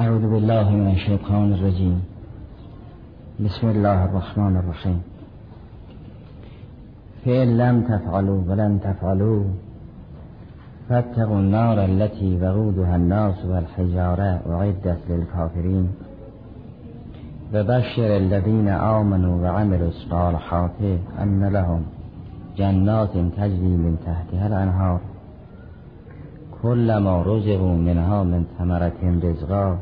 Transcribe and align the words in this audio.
اعوذ 0.00 0.30
بالله 0.30 0.70
من 0.70 0.88
الشیطان 0.90 1.52
الرجیم 1.52 2.00
بسم 3.40 3.68
الله 3.68 4.04
الرحمن 4.04 4.56
الرحیم 4.56 5.00
فإن 7.24 7.56
لم 7.56 7.82
تفعلوا 7.82 8.40
ولن 8.48 8.80
تفعلوا. 8.80 9.44
فاتقوا 10.88 11.38
النار 11.38 11.84
التي 11.84 12.38
وقودها 12.42 12.96
الناس 12.96 13.44
والحجارة 13.44 14.40
وعدت 14.48 15.00
للكافرين. 15.10 15.86
وبشر 17.54 18.16
الذين 18.16 18.68
آمنوا 18.68 19.42
وعملوا 19.42 19.88
الصالحات 19.88 20.80
أن 21.22 21.44
لهم 21.44 21.82
جنات 22.56 23.12
تجري 23.36 23.74
من 23.84 23.96
تحتها 24.06 24.46
الأنهار. 24.46 25.00
كلما 26.62 27.22
رزقوا 27.22 27.76
منها 27.76 28.22
من 28.22 28.44
ثمرة 28.58 29.00
رزقا 29.24 29.78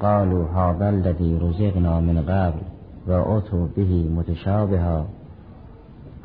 قالوا 0.00 0.44
هذا 0.54 0.88
الذي 0.88 1.38
رزقنا 1.42 2.00
من 2.00 2.18
قبل 2.18 2.60
وأتوا 3.08 3.66
به 3.76 4.08
متشابها 4.16 5.06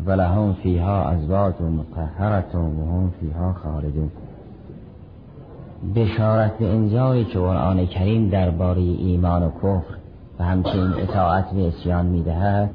ولهم 0.07 0.53
فيها 0.53 1.13
ازواج 1.13 1.53
مطهرة 1.61 2.55
وهم 2.55 3.11
فيها 3.19 3.53
خالدون. 3.53 4.11
بشارت 5.95 6.57
به 6.57 6.69
انجایی 6.69 7.25
که 7.25 7.39
قرآن 7.39 7.85
کریم 7.85 8.29
درباره 8.29 8.81
ایمان 8.81 9.43
و 9.43 9.49
کفر 9.49 9.95
و 10.39 10.43
همچنین 10.43 10.93
اطاعت 10.93 11.51
به 11.51 11.67
اسیان 11.67 12.05
می‌دهد 12.05 12.69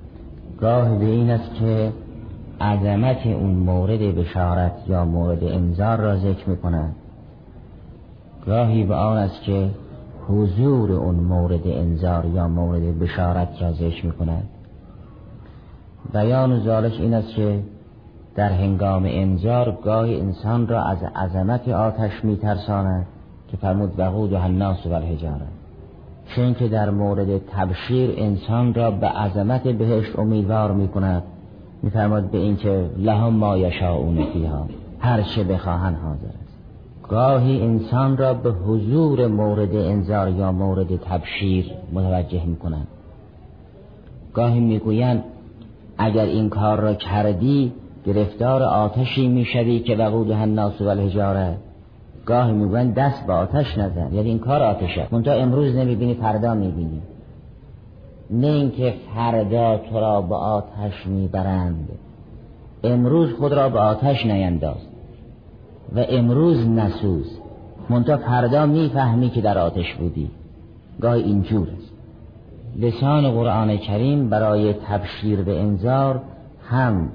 گاه 0.61 0.99
به 0.99 1.05
این 1.05 1.31
است 1.31 1.55
که 1.55 1.93
عظمت 2.61 3.27
اون 3.27 3.51
مورد 3.51 4.01
بشارت 4.01 4.73
یا 4.89 5.05
مورد 5.05 5.45
انذار 5.45 5.99
را 5.99 6.17
ذکر 6.17 6.51
می‌کنند 6.51 6.95
گاهی 8.47 8.85
به 8.85 8.95
آن 8.95 9.17
است 9.17 9.43
که 9.43 9.71
حضور 10.29 10.93
اون 10.93 11.15
مورد 11.15 11.61
انذار 11.65 12.25
یا 12.27 12.49
مورد 12.49 12.99
بشارت 12.99 13.49
را 13.63 13.73
ذکر 13.73 14.07
می‌کنند 14.07 14.49
بیان 16.13 16.61
ذالک 16.61 16.93
این 16.93 17.15
است 17.15 17.35
که 17.35 17.63
در 18.35 18.53
هنگام 18.53 19.03
انذار 19.07 19.79
گاهی 19.85 20.21
انسان 20.21 20.67
را 20.67 20.83
از 20.83 20.99
عظمت 21.03 21.69
آتش 21.69 22.25
میترساند 22.25 23.07
که 23.49 23.57
فرمود 23.57 23.93
وقود 23.99 24.33
و 24.33 24.37
الناس 24.37 24.87
و 24.87 24.93
الحجاره 24.93 25.47
چون 26.37 26.55
که 26.55 26.69
در 26.69 26.91
مورد 26.91 27.39
تبشیر 27.39 28.15
انسان 28.17 28.75
را 28.75 28.91
به 28.91 29.07
عظمت 29.07 29.63
بهشت 29.63 30.19
امیدوار 30.19 30.73
می‌کند 30.73 31.23
میفرماد 31.83 32.31
به 32.31 32.39
اینکه 32.39 32.91
لهم 32.97 33.35
ما 33.35 33.59
یشاؤون 33.59 34.25
فیها 34.33 34.67
هر 34.99 35.23
چه 35.23 35.45
بخواهن 35.45 35.95
حاضر. 35.95 36.48
گاهی 37.09 37.63
انسان 37.63 38.17
را 38.17 38.35
به 38.35 38.51
حضور 38.51 39.27
مورد 39.27 39.77
انذار 39.77 40.29
یا 40.29 40.53
مورد 40.53 40.97
تبشیر 40.97 41.71
متوجه 41.93 42.45
می‌کنند. 42.45 42.87
گاهی 44.35 44.61
می‌گویند 44.61 45.25
اگر 45.99 46.25
این 46.25 46.49
کار 46.49 46.81
را 46.81 46.95
کردی 46.95 47.73
گرفتار 48.07 48.63
آتشی 48.63 49.29
می‌شوی 49.29 49.81
که 49.81 49.97
وقود 49.97 50.31
الناس 50.31 50.81
و 50.81 50.89
الحجاره 50.89 51.57
گاهی 52.27 52.53
می‌گویند 52.53 52.95
دست 52.95 53.27
به 53.27 53.33
آتش 53.33 53.79
نزن. 53.79 54.15
یعنی 54.15 54.29
این 54.29 54.39
کار 54.39 54.63
آتشه 54.63 55.07
منتها 55.11 55.35
امروز 55.35 55.77
نمی‌بینی 55.77 56.15
فردا 56.15 56.55
می‌بینی. 56.55 57.03
نه 58.31 58.47
اینکه 58.47 58.95
فردا 59.15 59.79
تو 59.79 60.01
را 60.01 60.21
به 60.21 60.35
آتش 60.35 61.07
می‌برند. 61.07 61.89
امروز 62.85 63.33
خود 63.33 63.53
را 63.53 63.69
به 63.69 63.79
آتش 63.79 64.27
نینداز. 64.27 64.88
و 65.97 66.05
امروز 66.09 66.69
نسوز. 66.69 67.39
منتها 67.91 68.17
فردا 68.17 68.67
می‌فهمی 68.67 69.31
که 69.31 69.41
در 69.41 69.59
آتش 69.59 69.95
بودی. 69.95 70.31
گاهی 71.01 71.23
اینجور 71.23 71.69
است. 71.79 71.93
لسان 72.77 73.31
قرآن 73.31 73.77
کریم 73.77 74.29
برای 74.29 74.73
تبشیر 74.73 75.43
به 75.43 75.61
انذار 75.61 76.21
هم 76.69 77.09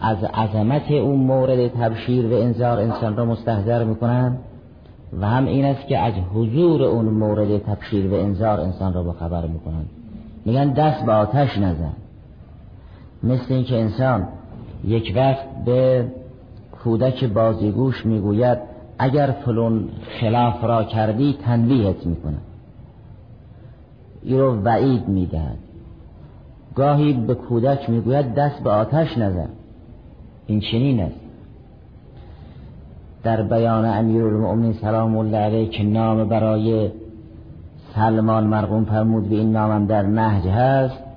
از 0.00 0.24
عظمت 0.24 0.90
اون 0.90 1.20
مورد 1.20 1.68
تبشیر 1.68 2.26
و 2.26 2.34
انذار 2.34 2.78
انسان 2.78 3.16
را 3.16 3.24
مستحضر 3.24 3.84
می‌کنن 3.84 4.36
و 5.20 5.28
هم 5.28 5.46
این 5.46 5.64
است 5.64 5.86
که 5.86 5.98
از 5.98 6.14
حضور 6.34 6.82
اون 6.82 7.04
مورد 7.04 7.58
تبشیر 7.58 8.06
و 8.06 8.14
انذار 8.14 8.60
انسان 8.60 8.92
را 8.92 9.02
با 9.02 9.12
خبر 9.12 9.46
می‌کنن. 9.46 9.84
میگن 10.44 10.72
دست 10.72 11.06
به 11.06 11.12
آتش 11.12 11.58
نزن. 11.58 11.92
مثل 13.22 13.54
اینکه 13.54 13.80
انسان 13.80 14.28
یک 14.84 15.12
وقت 15.16 15.64
به 15.64 16.06
کودک 16.84 17.24
بازیگوش 17.24 18.06
می‌گوید 18.06 18.58
اگر 18.98 19.34
فلون 19.44 19.88
خلاف 20.20 20.64
را 20.64 20.84
کردی 20.84 21.38
تنبیهت 21.44 22.06
می‌کنه 22.06 22.38
ای 24.22 24.38
رو 24.38 24.62
وعید 24.62 25.08
می‌دهد. 25.08 25.58
گاهی 26.74 27.12
به 27.12 27.34
کودک 27.34 27.90
می‌گوید 27.90 28.34
دست 28.34 28.62
به 28.62 28.70
آتش 28.70 29.18
نزن. 29.18 29.48
این 30.46 30.60
چنین 30.60 31.00
است. 31.00 31.20
در 33.22 33.42
بیان 33.42 33.84
امیر 33.84 34.24
المؤمنین 34.24 34.72
سلام 34.72 35.16
الله 35.16 35.38
علیه 35.38 35.68
که 35.68 35.82
نام 35.82 36.28
برای 36.28 36.90
سلمان 37.94 38.44
مرقوم 38.44 38.84
فرمود 38.84 39.28
به 39.28 39.34
این 39.36 39.52
نامم 39.52 39.86
در 39.86 40.02
نهج 40.02 40.46
هست 40.46 41.11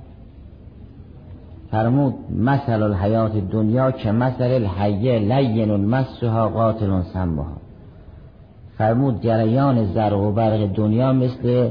فرمود 1.76 2.14
مثل 2.40 2.84
الحیات 2.84 3.38
دنیا 3.38 3.92
که 3.92 4.12
مثل 4.12 4.44
الحیه 4.44 5.20
لین 5.20 5.76
مسها 5.76 6.50
قاتل 6.50 7.02
سمها. 7.02 7.46
فرمود 8.78 9.22
جریان 9.22 9.86
زرق 9.86 10.20
و 10.20 10.32
برق 10.32 10.74
دنیا 10.74 11.14
مثل 11.14 11.70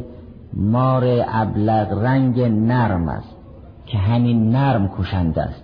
مار 0.53 1.04
ابلغ 1.28 2.04
رنگ 2.04 2.41
نرم 2.41 3.09
است 3.09 3.37
که 3.87 3.98
همین 3.98 4.50
نرم 4.50 4.91
کشنده 4.98 5.42
است. 5.42 5.62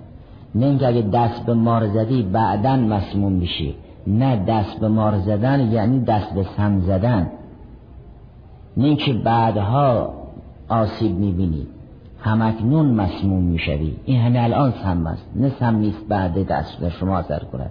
نه 0.54 0.78
اگه 0.86 1.02
دست 1.02 1.46
به 1.46 1.54
مار 1.54 1.86
زدی 1.88 2.22
بعدا 2.22 2.76
مسموم 2.76 3.32
میشی. 3.32 3.74
نه 4.06 4.44
دست 4.44 4.80
به 4.80 4.88
مار 4.88 5.18
زدن 5.18 5.72
یعنی 5.72 6.00
دست 6.00 6.34
به 6.34 6.46
سم 6.56 6.80
زدن. 6.80 7.30
نه 8.76 8.84
اینکه 8.84 9.12
بعدها 9.12 10.14
آسیب 10.68 11.18
می‌بینی. 11.18 11.66
همکنون 12.22 12.86
مسموم 12.86 13.42
می‌شوی. 13.42 13.96
این 14.04 14.20
همه 14.20 14.42
الان 14.42 14.74
سم 14.82 15.06
است. 15.06 15.26
نه 15.36 15.52
سم 15.60 15.76
نیست 15.76 16.08
بعد 16.08 16.46
دست 16.46 16.76
به 16.76 16.90
شما 16.90 17.18
اثر 17.18 17.38
کند. 17.52 17.70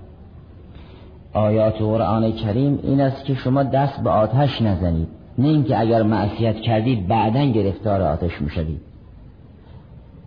آیات 1.33 1.77
قرآن 1.77 2.31
کریم 2.31 2.79
این 2.83 3.01
است 3.01 3.25
که 3.25 3.33
شما 3.33 3.63
دست 3.63 4.03
به 4.03 4.09
آتش 4.09 4.61
نزنید. 4.61 5.07
نه 5.37 5.47
اینکه 5.47 5.79
اگر 5.79 6.03
معصیت 6.03 6.55
کردید 6.55 7.07
بعدا 7.07 7.45
گرفتار 7.45 8.01
آتش 8.01 8.41
می‌شوید 8.41 8.81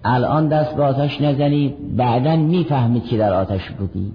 الان 0.04 0.48
دست 0.48 0.76
به 0.76 0.82
آتش 0.82 1.20
نزنید 1.20 1.96
بعدا 1.96 2.36
می‌فهمید 2.36 3.04
که 3.04 3.18
در 3.18 3.32
آتش 3.32 3.70
بودی. 3.70 4.12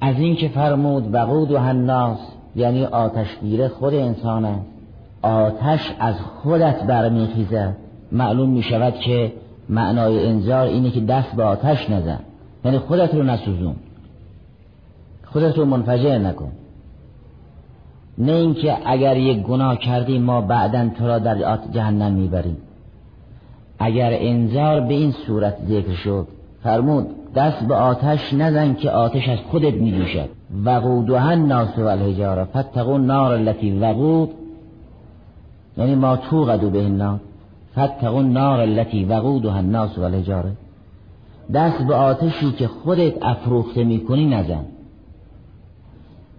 از 0.00 0.18
اینکه 0.18 0.48
فرمود 0.48 1.14
وقود 1.14 1.50
و 1.50 1.58
هنناس 1.58 2.18
یعنی 2.56 2.84
آتش 2.84 3.38
گیره 3.40 3.68
خود 3.68 3.94
انسان 3.94 4.60
آتش 5.22 5.94
از 6.00 6.14
خودت 6.20 6.82
برمیخیزد. 6.82 7.76
معلوم 8.12 8.48
می 8.48 8.62
شود 8.62 8.94
که 8.94 9.32
معنای 9.68 10.26
انذار 10.26 10.66
اینه 10.66 10.90
که 10.90 11.00
دست 11.00 11.36
به 11.36 11.42
آتش 11.42 11.90
نزن. 11.90 12.18
یعنی 12.64 12.78
خودت 12.78 13.14
رو 13.14 13.22
نسوزون. 13.22 13.76
خودت 15.24 15.58
رو 15.58 15.64
منفجر 15.64 16.18
نکن. 16.18 16.52
نه 18.18 18.32
اینکه 18.32 18.76
اگر 18.84 19.16
یک 19.16 19.42
گناه 19.42 19.76
کردی 19.76 20.18
ما 20.18 20.40
بعدا 20.40 20.88
تو 20.98 21.06
را 21.06 21.18
در 21.18 21.58
جهنم 21.72 22.12
می‌بریم. 22.12 22.56
اگر 23.78 24.10
انذار 24.12 24.80
به 24.80 24.94
این 24.94 25.12
صورت 25.12 25.56
ذکر 25.68 25.94
شد 25.94 26.28
فرمود 26.62 27.06
دست 27.34 27.64
به 27.64 27.74
آتش 27.74 28.34
نزن 28.34 28.74
که 28.74 28.90
آتش 28.90 29.28
از 29.28 29.38
خودت 29.38 29.74
می 29.74 29.92
دوشد 29.92 30.28
وقودها 30.64 31.28
الناس 31.28 31.78
و 31.78 31.82
الحجاره 31.86 32.44
فتقون 32.44 33.06
نار 33.06 33.32
التي 33.32 33.78
وقود. 33.78 34.30
یعنی 35.76 35.94
ما 35.94 36.16
توقدو 36.16 36.70
به 36.70 36.84
النار 36.84 37.20
فتقون 37.78 38.32
نار 38.32 38.60
التي 38.60 39.04
وقودها 39.04 39.56
الناس 39.58 39.98
و 39.98 40.02
الحجاره 40.02 40.52
دست 41.54 41.82
به 41.82 41.94
آتشی 41.94 42.52
که 42.52 42.66
خودت 42.66 43.12
افروخته 43.22 43.84
می‌کنی 43.84 44.26
نزن. 44.26 44.64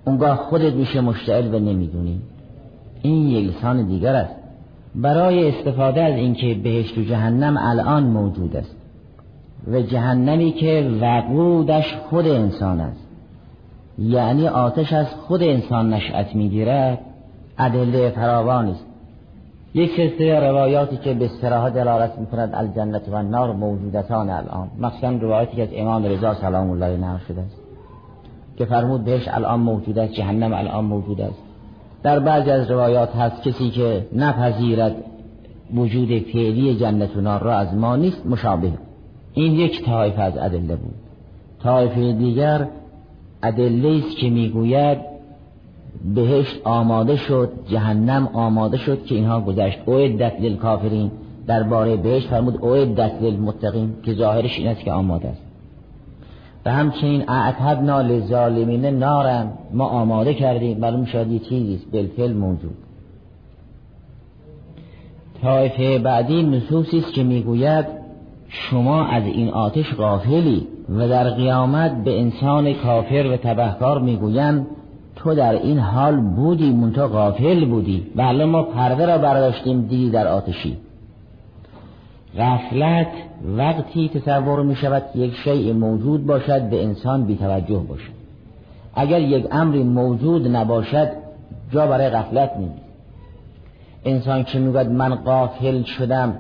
اونگاه 0.06 0.36
خودت 0.36 0.74
میشه 0.74 1.02
مشتعل 1.02 1.54
و 1.54 1.60
نمی‌دونی. 1.60 2.22
این 3.02 3.28
یک 3.28 3.50
لسان 3.50 3.86
دیگر 3.86 4.16
است. 4.16 4.36
برای 4.96 5.50
استفاده 5.50 6.02
از 6.02 6.16
اینکه 6.16 6.54
بهشت 6.54 6.98
و 6.98 7.04
جهنم 7.04 7.58
الان 7.60 8.04
موجود 8.04 8.56
است. 8.56 8.76
و 9.68 9.82
جهنمی 9.82 10.52
که 10.52 10.92
وقودش 11.02 11.96
خود 12.10 12.28
انسان 12.28 12.80
است. 12.80 13.08
یعنی 14.00 14.48
آتش 14.48 14.94
از 14.94 15.08
خود 15.08 15.44
انسان 15.44 15.94
نشأت 15.94 16.36
می‌گیرد 16.36 17.00
ادله 17.58 18.10
فراوانی 18.10 18.72
است. 18.72 18.86
یک 19.74 19.92
سلسله 19.98 20.40
روایاتی 20.40 20.98
که 20.98 21.14
به 21.14 21.26
استراحه 21.26 21.70
دلالت 21.70 22.18
می‌کند 22.20 22.50
الجنت 22.54 23.10
و 23.10 23.16
النار 23.16 23.52
موجودتان 23.52 24.30
الان 24.30 24.68
مخصوصا 24.80 25.10
روایاتی 25.10 25.56
که 25.56 25.64
از 25.64 25.70
امام 25.74 26.06
رضا 26.06 26.34
سلام 26.34 26.70
الله 26.70 26.98
نقل 26.98 27.20
شده 27.28 27.42
است 27.42 27.58
که 28.58 28.66
فرمود 28.66 29.04
بهش 29.04 29.28
الان 29.28 29.60
موجود 29.60 30.00
است 30.00 30.14
جهنم 30.14 30.54
الان 30.54 30.86
موجود 30.86 31.22
است. 31.22 31.44
در 32.04 32.20
بعضی 32.20 32.52
از 32.52 32.72
روایات 32.72 33.16
هست 33.16 33.44
کسی 33.44 33.70
که 33.70 34.08
نپذیرد 34.16 34.96
وجود 35.76 36.08
فعلی 36.08 36.76
جنت 36.76 37.18
و 37.18 37.22
نار 37.22 37.44
را 37.44 37.54
از 37.54 37.76
ما 37.76 37.96
نیست 37.96 38.26
مشابه. 38.26 38.72
این 39.34 39.54
یک 39.54 39.86
طایف 39.86 40.20
از 40.20 40.38
ادله 40.38 40.76
بود. 40.76 40.96
طایفه 41.64 42.14
دیگر 42.14 42.68
ادله 43.44 43.98
است 43.98 44.18
که 44.18 44.30
می‌گوید 44.30 44.98
بهشت 46.16 46.62
آماده 46.64 47.16
شد 47.16 47.52
جهنم 47.68 48.30
آماده 48.34 48.78
شد 48.78 49.06
که 49.06 49.16
اینها 49.16 49.42
گذشت. 49.42 49.80
اعدت 49.88 50.34
للکافرین 50.42 51.12
درباره 51.48 51.98
بهشت 51.98 52.28
فرمود 52.28 52.66
اعدت 52.66 53.12
للمتقین 53.22 53.94
که 54.04 54.14
ظاهرش 54.14 54.60
این 54.60 54.68
است 54.68 54.84
که 54.84 54.92
آماده 54.92 55.28
است. 55.28 55.42
و 56.66 56.72
همچنین 56.72 57.30
اعتدنا 57.30 58.02
للظالمین 58.02 58.86
نارم 58.86 59.54
ما 59.74 59.86
آماده 59.86 60.34
کردیم 60.34 60.78
معلوم 60.78 61.06
شد 61.06 61.32
یه 61.32 61.40
چیزی 61.40 61.80
بالفعل 61.94 62.34
موجود. 62.34 62.78
طایفه 65.42 66.00
بعدی 66.00 66.44
نصوصی 66.44 66.98
است 66.98 67.14
که 67.14 67.24
می‌گوید 67.24 67.86
شما 68.48 69.06
از 69.06 69.24
این 69.24 69.50
آتش 69.50 69.96
غافلی 69.96 70.68
و 70.90 71.08
در 71.08 71.30
قیامت 71.30 72.04
به 72.04 72.20
انسان 72.20 72.74
کافر 72.74 73.30
و 73.34 73.38
تبهکار 73.38 74.00
می‌گویند 74.02 74.68
تو 75.24 75.36
در 75.36 75.54
این 75.54 75.80
حال 75.80 76.16
بودی 76.16 76.72
منتها 76.72 77.08
غافل 77.08 77.66
بودی. 77.66 78.08
بله 78.16 78.46
ما 78.46 78.64
پرده 78.64 79.06
را 79.06 79.18
برداشتیم 79.18 79.82
دیدی 79.82 80.10
در 80.10 80.28
آتشی. 80.28 80.78
غفلت 82.38 83.08
وقتی 83.58 84.10
تصور 84.10 84.64
می 84.64 84.76
شود 84.76 85.04
یک 85.16 85.34
شیء 85.36 85.74
موجود 85.74 86.26
باشد 86.26 86.70
به 86.70 86.84
انسان 86.84 87.24
بیتوجه 87.24 87.78
باشد. 87.78 88.12
اگر 88.96 89.22
یک 89.22 89.48
امری 89.52 89.84
موجود 89.84 90.48
نباشد 90.48 91.10
جا 91.72 91.88
برای 91.88 92.10
غفلت 92.10 92.52
نیست. 92.58 92.82
انسان 94.06 94.44
که 94.44 94.60
می‌گوید؟ 94.60 94.90
من 94.90 95.16
قافل 95.16 95.84
شدم 95.84 96.36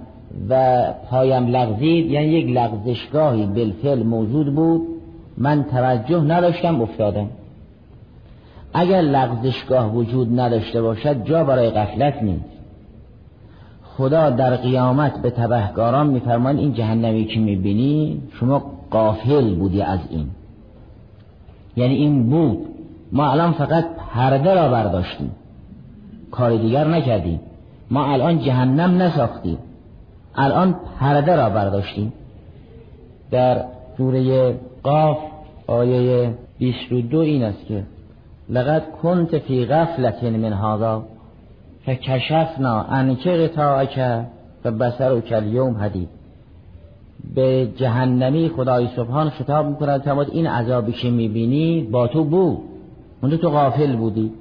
و 0.49 0.83
پایم 1.09 1.47
لغزید 1.47 2.11
یعنی 2.11 2.27
یک 2.27 2.57
لغزشگاهی 2.57 3.45
بالفعل 3.45 4.03
موجود 4.03 4.55
بود. 4.55 4.87
من 5.37 5.63
توجه 5.63 6.21
نداشتم 6.21 6.81
افتادم. 6.81 7.29
اگر 8.73 9.01
لغزشگاه 9.01 9.93
وجود 9.93 10.39
نداشته 10.39 10.81
باشد 10.81 11.23
جا 11.23 11.43
برای 11.43 11.69
غفلت 11.69 12.23
نیست. 12.23 12.59
خدا 13.83 14.29
در 14.29 14.55
قیامت 14.55 15.21
به 15.21 15.29
تبهکاران 15.29 16.07
میفرمان 16.07 16.57
این 16.57 16.73
جهنمی 16.73 17.25
که 17.25 17.39
می‌بینی 17.39 18.21
شما 18.39 18.71
قافل 18.91 19.55
بودی 19.55 19.81
از 19.81 19.99
این. 20.09 20.27
یعنی 21.77 21.95
این 21.95 22.29
بود. 22.29 22.65
ما 23.11 23.31
الان 23.31 23.51
فقط 23.51 23.85
پرده 24.13 24.53
را 24.53 24.69
برداشتیم. 24.69 25.31
کار 26.31 26.57
دیگر 26.57 26.87
نکردیم. 26.87 27.39
ما 27.91 28.13
الان 28.13 28.39
جهنم 28.39 29.01
نساختیم. 29.01 29.57
الان 30.35 30.75
پرده 30.99 31.35
را 31.35 31.49
برداشتیم. 31.49 32.13
در 33.31 33.63
سوره 33.97 34.53
قاف 34.83 35.17
آیه 35.67 36.33
22 36.59 37.17
این 37.17 37.43
است 37.43 37.65
که 37.65 37.83
لقد 38.49 38.83
کنت 39.01 39.37
فی 39.37 39.65
غفلت 39.65 40.23
من 40.23 40.53
هذا. 40.53 41.03
فکشفنا 41.85 42.81
عنک 42.81 43.27
غطاءک 43.27 44.25
و 44.65 44.71
بسر 44.71 45.13
و 45.13 45.21
کلیوم 45.21 45.77
حدید 45.77 46.09
به 47.35 47.67
جهنمی 47.75 48.49
خدای 48.49 48.87
سبحان 48.95 49.29
خطاب 49.29 49.65
می‌کند 49.65 50.01
فرمود 50.01 50.29
این 50.31 50.47
عذابی 50.47 50.91
که 50.91 51.09
می‌بینی 51.09 51.81
با 51.81 52.07
تو 52.07 52.23
بود 52.23 52.57
منو 53.21 53.37
تو 53.37 53.49
غافل 53.49 53.95
بودی. 53.95 54.31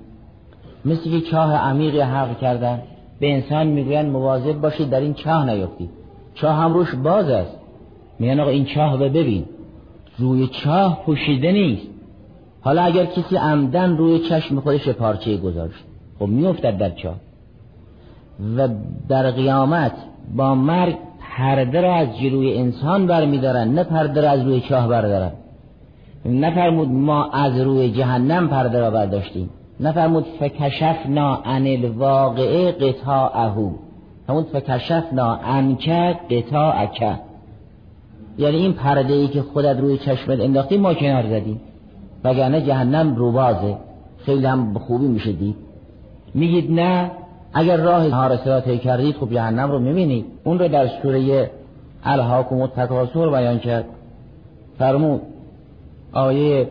مثل 0.84 1.10
که 1.10 1.20
چاه 1.20 1.54
عمیقی 1.54 2.00
حق 2.00 2.38
کردن 2.38 2.82
به 3.20 3.34
انسان 3.34 3.66
می‌گوین 3.66 4.10
مواظب 4.10 4.60
باشید 4.60 4.90
در 4.90 5.00
این 5.00 5.14
چاه 5.14 5.50
نیفتی. 5.50 5.88
چاه 6.34 6.56
هم 6.56 6.74
روش 6.74 6.94
باز 6.94 7.28
است. 7.28 7.56
میگن 8.18 8.40
آقا 8.40 8.50
این 8.50 8.64
چاه 8.64 8.92
رو 8.92 8.98
ببین. 8.98 9.44
روی 10.18 10.46
چاه 10.46 11.02
پوشیده 11.06 11.52
نیست. 11.52 11.86
حالا 12.68 12.82
اگر 12.82 13.04
کسی 13.04 13.36
عمدن 13.36 13.96
روی 13.96 14.18
چشم 14.18 14.60
خودش 14.60 14.88
پارچه 14.88 15.36
گذاشت 15.36 15.84
خب 16.18 16.26
میافتد 16.26 16.78
در 16.78 16.90
چاه 16.90 17.14
و 18.56 18.68
در 19.08 19.30
قیامت 19.30 19.92
با 20.36 20.54
مرگ 20.54 20.96
پرده 21.20 21.80
را 21.80 21.94
از 21.94 22.18
جلوی 22.18 22.58
انسان 22.58 23.06
برمیدارن 23.06 23.68
نه 23.68 23.84
پرده 23.84 24.20
را 24.20 24.30
از 24.30 24.42
روی 24.42 24.60
چاه 24.60 24.88
بردارن. 24.88 25.32
نفرمود 26.24 26.88
ما 26.88 27.30
از 27.30 27.60
روی 27.60 27.90
جهنم 27.90 28.48
پرده 28.48 28.80
را 28.80 28.90
برداشتیم. 28.90 29.50
نفرمود 29.80 30.24
فکشفنا 30.40 31.34
عن 31.34 31.66
الواقعه 31.66 32.72
قطاعهو 32.72 33.70
همون 34.28 34.42
فکشفنا 34.42 35.34
عنک 35.34 35.88
قطاعک 36.30 37.18
یعنی 38.38 38.56
این 38.56 38.72
پرده 38.72 39.14
ای 39.14 39.28
که 39.28 39.42
خودت 39.42 39.76
روی 39.80 39.98
چشمت 39.98 40.40
انداختی 40.40 40.76
ما 40.76 40.94
کنار 40.94 41.22
زدیم. 41.22 41.60
وگرنه 42.24 42.60
جهنم 42.60 43.16
روبازه. 43.16 43.76
خیلی 44.18 44.46
هم 44.46 44.78
خوبی 44.78 45.06
میشه 45.06 45.32
دید. 45.32 45.56
میگید 46.34 46.72
نه 46.72 47.10
اگر 47.54 47.76
راه 47.76 48.28
را 48.46 48.60
طی 48.60 48.78
کردید 48.78 49.16
خب 49.16 49.32
جهنم 49.32 49.70
رو 49.70 49.78
می‌بینید. 49.78 50.24
اون 50.44 50.58
رو 50.58 50.68
در 50.68 50.88
سوره 51.02 51.50
الهاکم 52.04 52.60
التکاسر 52.60 53.30
بیان 53.30 53.58
کرد. 53.58 53.84
فرمود 54.78 55.20
آیه 56.12 56.68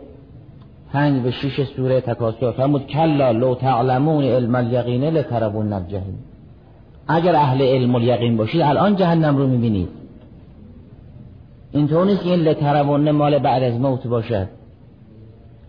پنج 0.93 1.25
و 1.25 1.31
شش 1.31 1.63
سوره 1.63 2.01
تکاسر 2.01 2.51
فرمود 2.51 2.87
کلا 2.87 3.31
لو 3.31 3.55
تعلمون 3.55 4.23
علم 4.23 4.55
الیقین 4.55 5.03
لتربون 5.03 5.73
الجحیم. 5.73 6.19
اگر 7.07 7.35
اهل 7.35 7.61
علم 7.61 7.95
الیقین 7.95 8.37
باشید 8.37 8.61
الان 8.61 8.95
جهنم 8.95 9.37
رو 9.37 9.47
می‌بینید. 9.47 9.89
اینطور 11.71 12.05
نیست 12.05 12.23
که 12.23 12.29
این 12.29 12.39
لتربون 12.39 13.11
مال 13.11 13.39
بعد 13.39 13.63
از 13.63 13.79
موت 13.79 14.07
باشد 14.07 14.47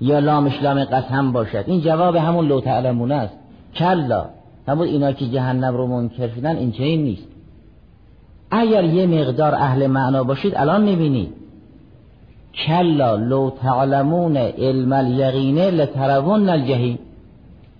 یا 0.00 0.18
لامش 0.18 0.62
لام 0.62 0.84
قسم 0.84 1.32
باشد. 1.32 1.64
این 1.66 1.80
جواب 1.80 2.16
همون 2.16 2.46
لو 2.48 2.60
تعلمون 2.60 3.12
است. 3.12 3.34
کلا. 3.74 4.26
همون 4.68 4.86
اینا 4.86 5.12
که 5.12 5.26
جهنم 5.26 5.76
رو 5.76 5.86
منکر 5.86 6.28
شدن 6.28 6.56
این 6.56 6.72
چنین 6.72 7.02
نیست. 7.02 7.28
اگر 8.50 8.84
یه 8.84 9.06
مقدار 9.06 9.54
اهل 9.54 9.86
معنا 9.86 10.24
باشید 10.24 10.52
الان 10.56 10.82
می‌بینید. 10.82 11.34
کلا 12.66 13.16
لو 13.16 13.50
تعلمون 13.50 14.36
علم 14.36 14.92
الیقینه 14.92 15.70
لترون 15.70 16.48
الجحیم. 16.48 16.98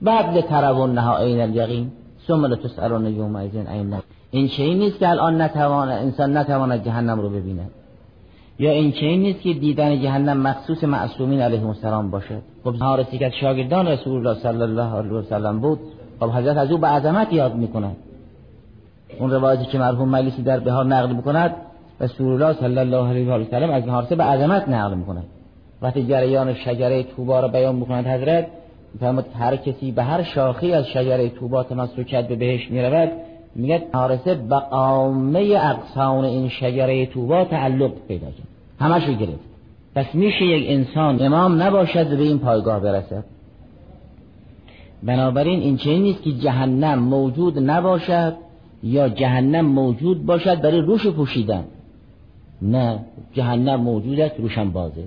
بعد 0.03 0.37
لترون 0.37 0.95
نها 0.95 1.19
این 1.19 1.41
الیقین. 1.41 1.91
ثم 2.29 2.47
لتسالون 2.47 3.07
یوم 3.07 3.37
ایزن 3.37 3.67
این 3.67 4.51
این 4.59 4.79
نیست 4.79 4.99
که 4.99 5.09
الان 5.09 5.41
نتوانه 5.41 5.93
انسان 5.93 6.37
نتواند 6.37 6.85
جهنم 6.85 7.21
رو 7.21 7.29
ببیند. 7.29 7.71
یا 8.59 8.71
این 8.71 8.93
چنین 8.93 9.21
نیست 9.21 9.43
که 9.43 9.53
دیدن 9.53 10.01
جهنم 10.01 10.37
مخصوص 10.37 10.85
معصومین 10.85 11.41
علیهم 11.41 11.67
السلام 11.67 12.11
باشد؟ 12.11 12.43
خب 12.65 12.75
حارسی 12.75 13.19
که 13.19 13.31
شاگردان 13.31 13.87
رسول 13.87 14.17
الله 14.17 14.41
صلی 14.41 14.63
الله 14.63 14.97
علیه 14.97 15.13
و 15.13 15.23
سلم 15.23 15.61
بود. 15.61 15.79
خب 16.21 16.31
حضرت 16.31 16.57
از 16.57 16.71
او 16.71 16.79
به 16.79 16.87
عظمت 16.87 17.33
یاد 17.33 17.55
می‌کنند 17.55 17.97
اون 19.19 19.31
روایتی 19.31 19.65
که 19.65 19.79
مرحوم 19.79 20.09
مجلسی 20.09 20.43
در 20.43 20.61
بهار 20.61 20.85
نقل 20.85 21.13
می‌کند 21.13 21.55
رسول 22.01 22.43
الله 22.43 22.61
صلی 22.61 22.79
الله 22.79 23.09
علیه 23.09 23.35
و 23.35 23.45
سلم 23.45 23.71
از 23.71 23.83
حارسه 23.83 24.17
به 24.17 24.25
عظمت 24.25 24.69
نقل 24.69 24.95
می‌کند. 24.95 25.25
وقتی 25.83 26.07
جریان 26.07 26.55
شجره 26.55 27.03
توبا 27.03 27.41
را 27.41 27.49
بیان 27.49 27.75
می‌کند 27.75 28.07
حضرت 28.07 28.47
میفرماد 28.95 29.27
هر 29.39 29.57
کسی 29.57 29.93
به 29.93 30.03
هر 30.03 30.23
شاخی 30.23 30.73
از 30.73 30.87
شجره 30.87 31.29
توبا 31.29 31.63
تمسک 31.63 32.29
به 32.29 32.37
بهش 32.37 32.71
می‌رود. 32.71 33.11
میگه 33.55 33.87
حارسه 33.93 34.35
به 34.35 34.57
عامه 34.57 35.41
اقسام 35.41 36.25
این 36.25 36.49
شجره 36.49 37.07
توبا 37.07 37.45
تعلق 37.45 37.93
پیدا 38.09 38.27
کرد. 38.27 38.49
همشو 38.81 39.13
گرفت. 39.13 39.49
پس 39.95 40.15
میشه 40.15 40.45
یک 40.45 40.65
انسان 40.69 41.23
امام 41.23 41.63
نباشد 41.63 42.17
به 42.17 42.23
این 42.23 42.39
پایگاه 42.39 42.81
برسد؟ 42.81 43.25
بنابراین 45.03 45.61
این 45.61 45.77
چنین 45.77 46.03
نیست 46.03 46.23
که 46.23 46.33
جهنم 46.33 46.99
موجود 46.99 47.59
نباشد 47.59 48.35
یا 48.83 49.09
جهنم 49.09 49.67
موجود 49.67 50.27
باشد 50.27 50.61
برای 50.61 50.81
روش 50.81 51.07
پوشیدن. 51.07 51.65
نه 52.63 52.99
جهنم 53.33 53.81
موجود 53.81 54.21
است 54.21 54.41
روشن 54.41 54.71
بازه. 54.71 55.05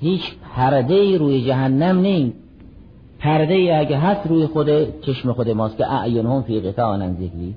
هیچ 0.00 0.22
پرده 0.56 1.18
روی 1.18 1.44
جهنم 1.44 1.98
نیست 1.98 2.36
پرده 3.20 3.54
ای 3.54 3.70
اگه 3.70 3.98
هست 3.98 4.26
روی 4.26 4.46
خود 4.46 5.00
چشم 5.00 5.32
خود 5.32 5.50
ماست 5.50 5.76
که 5.76 5.86
هم 5.86 6.42
فی 6.42 6.60
قطاع 6.60 7.08
ذکری. 7.12 7.54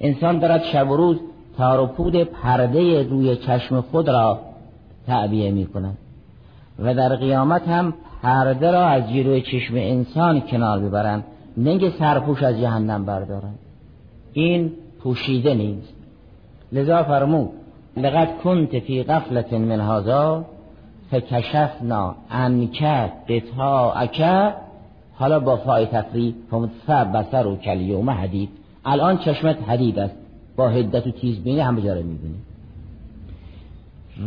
انسان 0.00 0.38
دارد 0.38 0.62
شب 0.64 0.90
و 0.90 0.96
روز 0.96 1.16
تار 1.56 1.80
و 1.80 1.86
پود 1.86 2.16
پرده 2.16 3.02
روی 3.02 3.36
چشم 3.36 3.80
خود 3.80 4.08
را 4.08 4.38
تعبیه 5.06 5.50
می 5.50 5.66
کند. 5.66 5.98
و 6.78 6.94
در 6.94 7.16
قیامت 7.16 7.68
هم 7.68 7.94
پرده 8.22 8.70
را 8.70 8.86
از 8.86 9.08
جیروی 9.08 9.40
چشم 9.40 9.74
انسان 9.76 10.40
کنار 10.40 10.78
ببرند. 10.78 11.24
نه 11.56 11.90
سرپوش 11.90 12.42
از 12.42 12.60
جهنم 12.60 13.04
بردارن 13.04 13.54
این 14.32 14.72
پوشیده 15.02 15.54
نیست. 15.54 15.94
لذا 16.72 17.02
فرمود 17.02 17.50
لقد 17.96 18.28
کنت 18.44 18.78
فی 18.78 19.02
غفلت 19.02 19.52
من 19.52 19.80
هذا 19.80 20.44
فکشفنا 21.10 22.14
عنک 22.30 22.82
قطاعک 23.28 24.20
حالا 25.14 25.40
با 25.40 25.56
فای 25.56 25.86
تفری 25.86 26.34
فهمت 26.50 26.70
بسر 26.88 27.46
و 27.46 27.56
کلیوم 27.56 28.10
حدید. 28.10 28.48
الان 28.84 29.18
چشمت 29.18 29.68
حدید 29.68 29.98
است. 29.98 30.14
با 30.56 30.68
هدت 30.68 31.06
و 31.06 31.10
تیزبینی 31.10 31.60
همه 31.60 31.82
جا 31.82 31.94
رو 31.94 32.02
می‌بینی. 32.02 32.34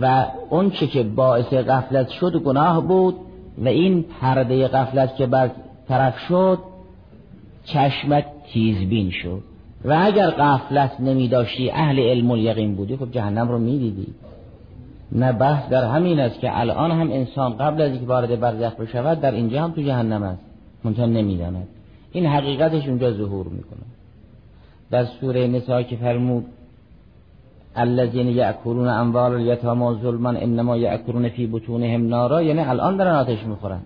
و 0.02 0.26
اون 0.50 0.70
چه 0.70 0.88
که 0.88 1.04
باعث 1.04 1.54
غفلت 1.54 2.10
شد 2.10 2.36
گناه 2.36 2.82
بود 2.82 3.16
و 3.58 3.68
این 3.68 4.06
پرده 4.22 4.68
غفلت 4.68 5.16
که 5.16 5.28
بر 5.28 5.50
طرف 5.88 6.20
شد 6.20 6.60
چشمت 7.66 8.26
تیزبین 8.54 9.12
شد. 9.12 9.42
و 9.86 9.98
اگر 10.02 10.30
غفلت 10.30 11.00
نمی 11.00 11.28
داشتی 11.28 11.70
اهل 11.70 12.00
علم 12.00 12.32
و 12.32 12.38
یقین 12.38 12.76
بودی 12.76 12.98
خب 12.98 13.12
جهنم 13.12 13.50
رو 13.50 13.60
می‌دیدی. 13.60 14.08
نه 15.12 15.32
بحث 15.32 15.70
در 15.70 15.84
همین 15.84 16.20
است 16.20 16.40
که 16.40 16.60
الان 16.60 16.92
هم 16.92 17.12
انسان 17.12 17.58
قبل 17.58 17.82
از 17.82 17.92
اینکه 17.92 18.06
وارد 18.06 18.40
برزخ 18.40 18.76
بشود 18.76 19.22
در 19.22 19.32
اینجا 19.32 19.64
هم 19.64 19.72
تو 19.72 19.82
جهنم 19.82 20.24
است. 20.24 20.47
منتها 20.88 21.06
نمی‌داند. 21.06 21.68
این 22.12 22.26
حقیقتش 22.26 22.88
اونجا 22.88 23.12
ظهور 23.12 23.48
می‌کنه. 23.48 23.86
در 24.92 25.06
سوره 25.06 25.48
نساء 25.48 25.82
که 25.84 25.96
فرمود 25.96 26.46
الذين 27.76 28.28
ياكلون 28.28 28.88
اموال 28.88 29.32
اليتامى 29.34 29.88
ظلما 30.02 30.30
انما 30.30 30.78
ياكلون 30.78 31.30
في 31.30 31.48
بطونهم 31.48 32.08
نارا 32.08 32.42
یعنی 32.42 32.62
الان 32.62 32.98
دارن 32.98 33.16
آتش 33.16 33.44
می‌خورن. 33.44 33.82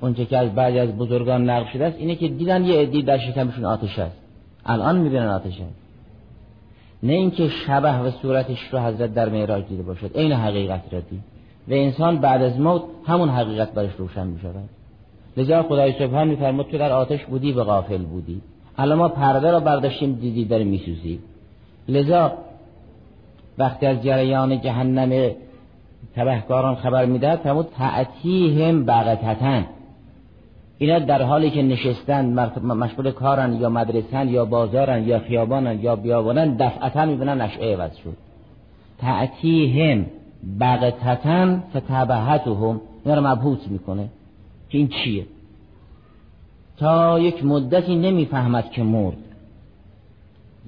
اونچه 0.00 0.24
که 0.24 0.38
از 0.38 0.54
بعضی 0.54 0.78
از 0.78 0.96
بزرگان 0.96 1.50
نقل 1.50 1.72
شده 1.72 1.84
است 1.84 1.96
اینه 1.98 2.14
که 2.14 2.28
دیدن 2.28 2.64
یه 2.64 2.82
عدی 2.82 3.02
در 3.02 3.18
شکمشون 3.18 3.64
آتش 3.64 3.98
است 3.98 4.16
الان 4.66 4.98
می‌بینن 4.98 5.26
آتش 5.26 5.60
است 5.60 5.80
نه 7.02 7.12
اینکه 7.12 7.48
شبه 7.48 7.98
و 7.98 8.10
صورتش 8.10 8.58
رو 8.72 8.78
حضرت 8.78 9.14
در 9.14 9.28
معراج 9.28 9.64
دیده 9.68 9.82
باشد. 9.82 10.16
عین 10.16 10.32
حقیقت 10.32 10.82
را 10.92 11.00
دید 11.00 11.22
و 11.68 11.72
انسان 11.72 12.18
بعد 12.18 12.42
از 12.42 12.60
موت 12.60 12.82
همون 13.06 13.28
حقیقت 13.28 13.72
برش 13.72 13.90
روشن 13.98 14.26
می‌شود. 14.26 14.68
لذا 15.36 15.62
خدای 15.62 15.92
سبحان 15.92 16.28
میفرمود 16.28 16.66
تو 16.66 16.78
در 16.78 16.92
آتش 16.92 17.24
بودی 17.24 17.52
و 17.52 17.64
غافل 17.64 18.02
بودی. 18.02 18.40
الان 18.78 18.98
ما 18.98 19.08
پرده 19.08 19.50
را 19.50 19.60
برداشتیم 19.60 20.12
دیدی 20.12 20.44
در 20.44 20.62
میسوزی. 20.62 21.18
لذا 21.88 22.32
وقتی 23.58 23.86
از 23.86 24.02
جریان 24.02 24.60
جهنم 24.60 25.30
تبهکاران 26.16 26.74
خبر 26.74 27.06
می‌دهد 27.06 27.38
فرمود 27.38 27.68
تعتیهم 27.78 28.84
بغتتن 28.84 29.66
اینا 30.78 30.98
در 30.98 31.22
حالی 31.22 31.50
که 31.50 31.62
نشستن 31.62 32.48
مشغول 32.62 33.10
کارن 33.10 33.60
یا 33.60 33.68
مدرسن 33.68 34.28
یا 34.28 34.44
بازارن 34.44 35.08
یا 35.08 35.18
خیابانن 35.18 35.80
یا 35.80 35.96
بیابانن 35.96 36.56
دفعتا 36.56 37.04
می‌بینن 37.04 37.40
نشعه 37.40 37.76
عوض 37.76 37.96
شد. 37.96 38.16
تعتیهم 38.98 40.06
بغتتن 40.60 41.62
فتبهتهم. 41.70 42.80
اینا 43.04 43.18
رو 43.18 43.26
مبهوت 43.26 43.68
می‌کنه. 43.68 44.08
که 44.70 44.78
این 44.78 44.88
چیه؟ 44.88 45.26
تا 46.76 47.20
یک 47.20 47.44
مدتی 47.44 47.96
نمی‌فهمد 47.96 48.70
که 48.70 48.82
مرد. 48.82 49.16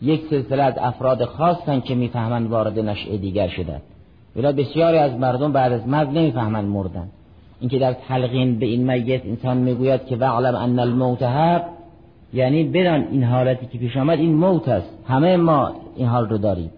یک 0.03 0.23
سلسله 0.31 0.63
از 0.63 0.75
افراد 0.79 1.25
خاصن 1.25 1.81
که 1.81 1.95
می‌فهمند 1.95 2.51
وارد 2.51 2.79
نشعه 2.79 3.17
دیگر 3.17 3.49
شده 3.49 3.81
ولی 4.37 4.65
بسیاری 4.65 4.99
از 4.99 5.13
مردم 5.13 5.53
بعد 5.53 5.73
از 5.73 5.89
مرگ 5.89 6.09
نمی‌فهمند 6.09 6.69
مردن. 6.69 7.09
اینکه 7.61 7.79
در 7.79 7.93
تلقین 7.93 8.59
به 8.59 8.67
این 8.67 8.93
میت 8.93 9.27
انسان 9.27 9.57
می‌گوید 9.57 10.07
که 10.07 10.17
وعلم 10.17 10.55
ان 10.55 10.79
الموت 10.79 11.23
حق 11.23 11.65
یعنی 12.35 12.65
بدان 12.65 13.07
این 13.11 13.25
حالتی 13.25 13.67
که 13.67 13.79
پیش 13.79 13.97
آمد 13.97 14.19
این 14.19 14.35
موت 14.35 14.69
است. 14.69 14.89
همه 15.09 15.37
ما 15.37 15.73
این 15.97 16.07
حال 16.07 16.29
رو 16.29 16.39
داریم. 16.39 16.71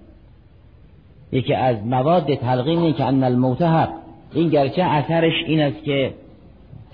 یکی 1.33 1.55
از 1.55 1.77
مواد 1.85 2.35
تلقین 2.35 2.93
که 2.93 3.05
ان 3.05 3.25
الموت 3.25 3.63
حق. 3.63 3.89
این 4.33 4.49
گرچه 4.49 4.83
اثرش 4.83 5.33
این 5.47 5.61
است 5.61 5.85
که 5.85 6.15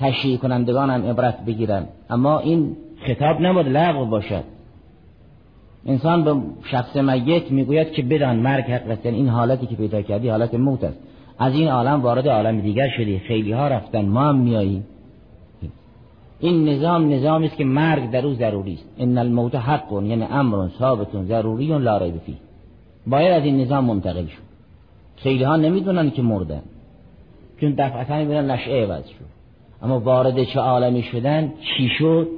تشریح 0.01 0.39
کنندگان 0.39 0.91
هم 0.91 1.07
عبرت 1.07 1.45
بگیرن 1.45 1.85
اما 2.11 2.39
این 2.39 2.77
خطاب 3.07 3.41
نبود 3.41 3.69
لغو 3.69 4.05
باشد. 4.05 4.45
انسان 5.87 6.25
به 6.25 6.35
شخص 6.65 6.97
میت 6.97 7.51
می‌گوید 7.51 7.93
که 7.93 8.03
بدان 8.03 8.37
مرگ 8.37 8.65
حق 8.65 8.91
است. 8.91 9.07
یعنی 9.07 9.19
این 9.19 9.29
حالتی 9.29 9.67
که 9.67 9.77
پیدا 9.77 10.03
کردی 10.03 10.29
حالت 10.29 10.55
موت 10.55 10.85
است. 10.85 10.99
از 11.39 11.55
این 11.55 11.69
عالم 11.69 12.01
وارد 12.01 12.29
عالم 12.29 12.61
دیگر 12.61 12.89
شدی. 12.89 13.19
خیلی 13.19 13.53
ها 13.53 13.69
رفتن 13.69 14.05
ما 14.05 14.21
هم 14.23 14.37
میاییم 14.37 14.87
این 16.41 16.69
نظام 16.69 17.13
نظامی 17.13 17.47
است 17.47 17.57
که 17.57 17.65
مرگ 17.65 18.11
در 18.11 18.27
او 18.27 18.35
ضروری 18.35 18.75
است. 18.75 18.85
ان 18.99 19.19
الموت 19.19 19.55
حق 19.55 19.93
یعنی 19.93 20.27
امر 20.31 20.69
ثابت 20.79 21.23
ضروری 21.25 21.67
لا 21.67 21.99
ریب 21.99 22.19
فیه. 22.27 22.35
باید 23.07 23.33
از 23.33 23.45
این 23.45 23.61
نظام 23.61 23.85
منتقل 23.85 24.27
شد 24.27 24.43
خیلی 25.17 25.45
ها 25.45 25.57
نمی‌دونن 25.57 26.11
که 26.11 26.23
مردن. 26.23 26.63
چون 27.61 27.71
دفعتا 27.71 28.17
می‌بینن 28.19 28.51
نشعه 28.51 28.87
عوض 28.87 29.07
شد. 29.07 29.40
اما 29.83 30.01
وارد 30.01 30.45
چه 30.45 30.61
عالمی 30.61 31.03
شدن 31.03 31.53
چی 31.61 31.89
شد؟ 31.89 32.29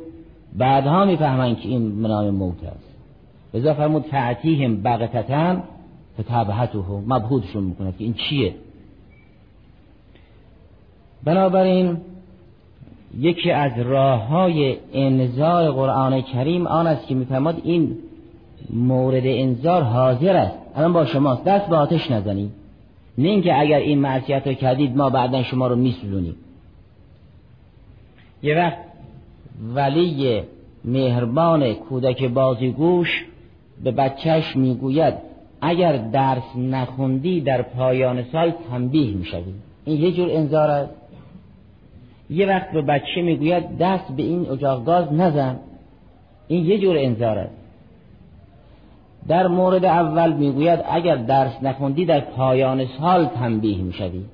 بعدها 0.59 1.05
می‌فهمن 1.05 1.57
که 1.57 1.69
این 1.69 1.83
منام 1.83 2.31
موت 2.31 2.65
است. 2.65 2.95
لذا 3.55 3.75
فرمود 3.75 4.03
فعتیهم 4.03 4.83
بغتتن 4.83 5.63
فتبهته 6.21 6.79
مبهودشون 7.07 7.65
می‌کنه 7.65 7.93
که 7.93 8.05
این 8.05 8.15
چیه؟ 8.15 8.55
بنابراین 11.25 11.97
یکی 13.19 13.51
از 13.51 13.73
راه 13.79 14.27
های 14.27 14.77
انذار 14.93 15.71
قرآن 15.71 16.21
کریم 16.21 16.67
آن 16.67 16.87
است 16.87 17.07
که 17.07 17.15
میفرماد 17.15 17.61
این 17.65 17.97
مورد 18.71 19.23
انذار 19.25 19.83
حاضر 19.83 20.37
است. 20.37 20.59
الان 20.77 20.93
با 20.93 21.05
شماست. 21.05 21.45
دست 21.45 21.69
به 21.69 21.77
آتش 21.77 22.11
نزنید. 22.11 22.51
نه 23.19 23.29
اینکه 23.29 23.61
اگر 23.61 23.79
این 23.79 23.99
معصیت 23.99 24.47
رو 24.47 24.53
کردید 24.53 24.97
ما 24.97 25.11
بعدا 25.11 25.43
شما 25.43 25.67
رو 25.67 25.77
میسوزونیم. 25.77 26.35
یه 28.43 28.57
وقت 28.57 28.79
ولی 29.75 30.43
مهربان 30.85 31.75
کودک 31.75 32.25
بازیگوش 32.25 33.25
به 33.85 33.91
بچهش 33.91 34.57
می‌گوید 34.57 35.15
اگر 35.61 35.97
درس 35.97 36.57
نخوندی 36.57 37.41
در 37.41 37.63
پایان 37.63 38.25
سال 38.33 38.53
تنبیه 38.71 39.15
می‌شوی. 39.17 39.55
این 39.85 40.01
یه 40.01 40.13
جور 40.13 40.29
انذار 40.31 40.71
است. 40.71 40.95
یه 42.31 42.47
وقت 42.47 42.73
به 42.73 42.83
بچه 42.83 43.23
می‌گوید 43.23 43.79
دست 43.79 44.13
به 44.13 44.23
این 44.23 44.47
اجاق 44.51 44.85
گاز 44.85 45.13
نزن. 45.13 45.57
این 46.49 46.67
یه 46.67 46.79
جور 46.79 46.97
انذار 46.99 47.39
است. 47.39 47.55
در 49.29 49.47
مورد 49.47 49.85
اول 49.85 50.33
می‌گوید 50.33 50.81
اگر 50.91 51.17
درس 51.17 51.63
نخوندی 51.63 52.05
در 52.05 52.21
پایان 52.21 52.87
سال 53.01 53.27
تنبیه 53.27 53.79
می‌شوی. 53.79 54.25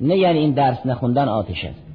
نه 0.00 0.16
یعنی 0.16 0.38
این 0.38 0.50
درس 0.50 0.86
نخوندن 0.86 1.28
آتش 1.28 1.64
است. 1.64 1.85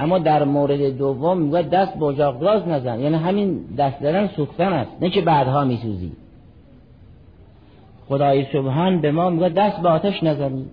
اما 0.00 0.18
در 0.18 0.44
مورد 0.44 0.98
دوم 0.98 1.38
می‌گوید 1.38 1.70
دست 1.70 1.94
به 1.94 2.04
اجاق 2.04 2.40
گاز 2.40 2.68
نزن. 2.68 3.00
یعنی 3.00 3.16
همین 3.16 3.60
دست 3.78 4.00
دادن 4.00 4.26
سوختن 4.26 4.72
است. 4.72 4.90
نه 5.00 5.10
که 5.10 5.20
بعدها 5.20 5.64
میسوزی. 5.64 6.12
خدای 8.08 8.46
سبحان 8.52 9.00
به 9.00 9.12
ما 9.12 9.30
میگه 9.30 9.48
دست 9.48 9.76
به 9.76 9.88
آتش 9.88 10.22
نزنی 10.22 10.64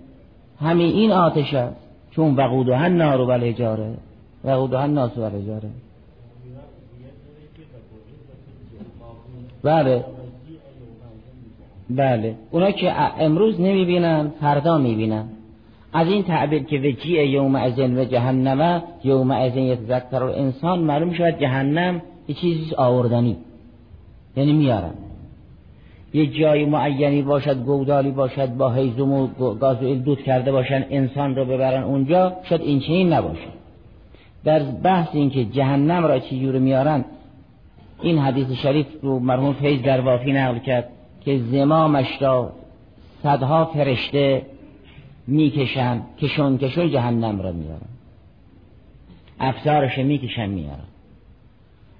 همین 0.60 0.86
این 0.86 1.12
آتش 1.12 1.54
است. 1.54 1.76
چون 2.10 2.34
وقودها 2.34 2.88
نار 2.88 3.20
و 3.20 3.30
الحجاره 3.30 3.94
وقودها 4.44 4.86
ناس 4.86 5.18
و 5.18 5.22
الحجاره 5.22 5.68
بله. 9.62 10.04
بله. 11.90 12.34
اونا 12.50 12.70
که 12.70 12.92
امروز 13.22 13.60
نمی‌بینن 13.60 14.32
فردا 14.40 14.78
می‌بینن. 14.78 15.24
از 15.98 16.08
این 16.08 16.22
تعبیر 16.22 16.62
که 16.62 16.78
وجیع 16.78 17.24
یوم 17.26 17.54
ازن 17.54 17.98
و 17.98 18.04
جهنم 18.04 18.82
یوم 19.04 19.30
ازن 19.30 19.58
یتذکر 19.58 20.22
انسان 20.22 20.78
معلوم 20.78 21.12
شود 21.12 21.38
جهنم 21.40 22.02
یه 22.28 22.34
چیزی 22.34 22.74
آوردنی. 22.76 23.36
یعنی 24.36 24.52
میارن. 24.52 24.94
یه 26.14 26.26
جای 26.26 26.64
معینی 26.64 27.22
باشد 27.22 27.64
گودالی 27.64 28.10
باشد 28.10 28.54
با 28.54 28.72
هیزم 28.72 29.12
و 29.12 29.26
گاز 29.54 29.82
و 29.82 29.94
دود 29.94 30.22
کرده 30.22 30.52
باشن 30.52 30.84
انسان 30.90 31.36
رو 31.36 31.44
ببرن 31.44 31.82
اونجا 31.82 32.32
شاید 32.42 32.60
این 32.60 32.80
چنین 32.80 33.12
نباشه. 33.12 33.48
در 34.44 34.58
بحث 34.58 35.08
این 35.12 35.30
که 35.30 35.44
جهنم 35.44 36.04
را 36.04 36.18
چجور 36.18 36.58
میارن 36.58 37.04
این 38.02 38.18
حدیث 38.18 38.50
شریف 38.50 38.86
رو 39.02 39.18
مرحوم 39.18 39.52
فیض 39.52 39.82
در 39.82 40.00
وافی 40.00 40.32
نقل 40.32 40.58
کرد 40.58 40.88
که 41.24 41.38
زمامش 41.38 42.22
را 42.22 42.52
صدها 43.22 43.64
فرشته 43.64 44.42
می‌کشن 45.28 46.02
کشون 46.18 46.58
کشون 46.58 46.90
جهنم 46.90 47.40
را 47.40 47.52
میارن 47.52 47.88
افسارش 49.40 49.98
می‌کشن 49.98 50.48
میارن 50.48 50.88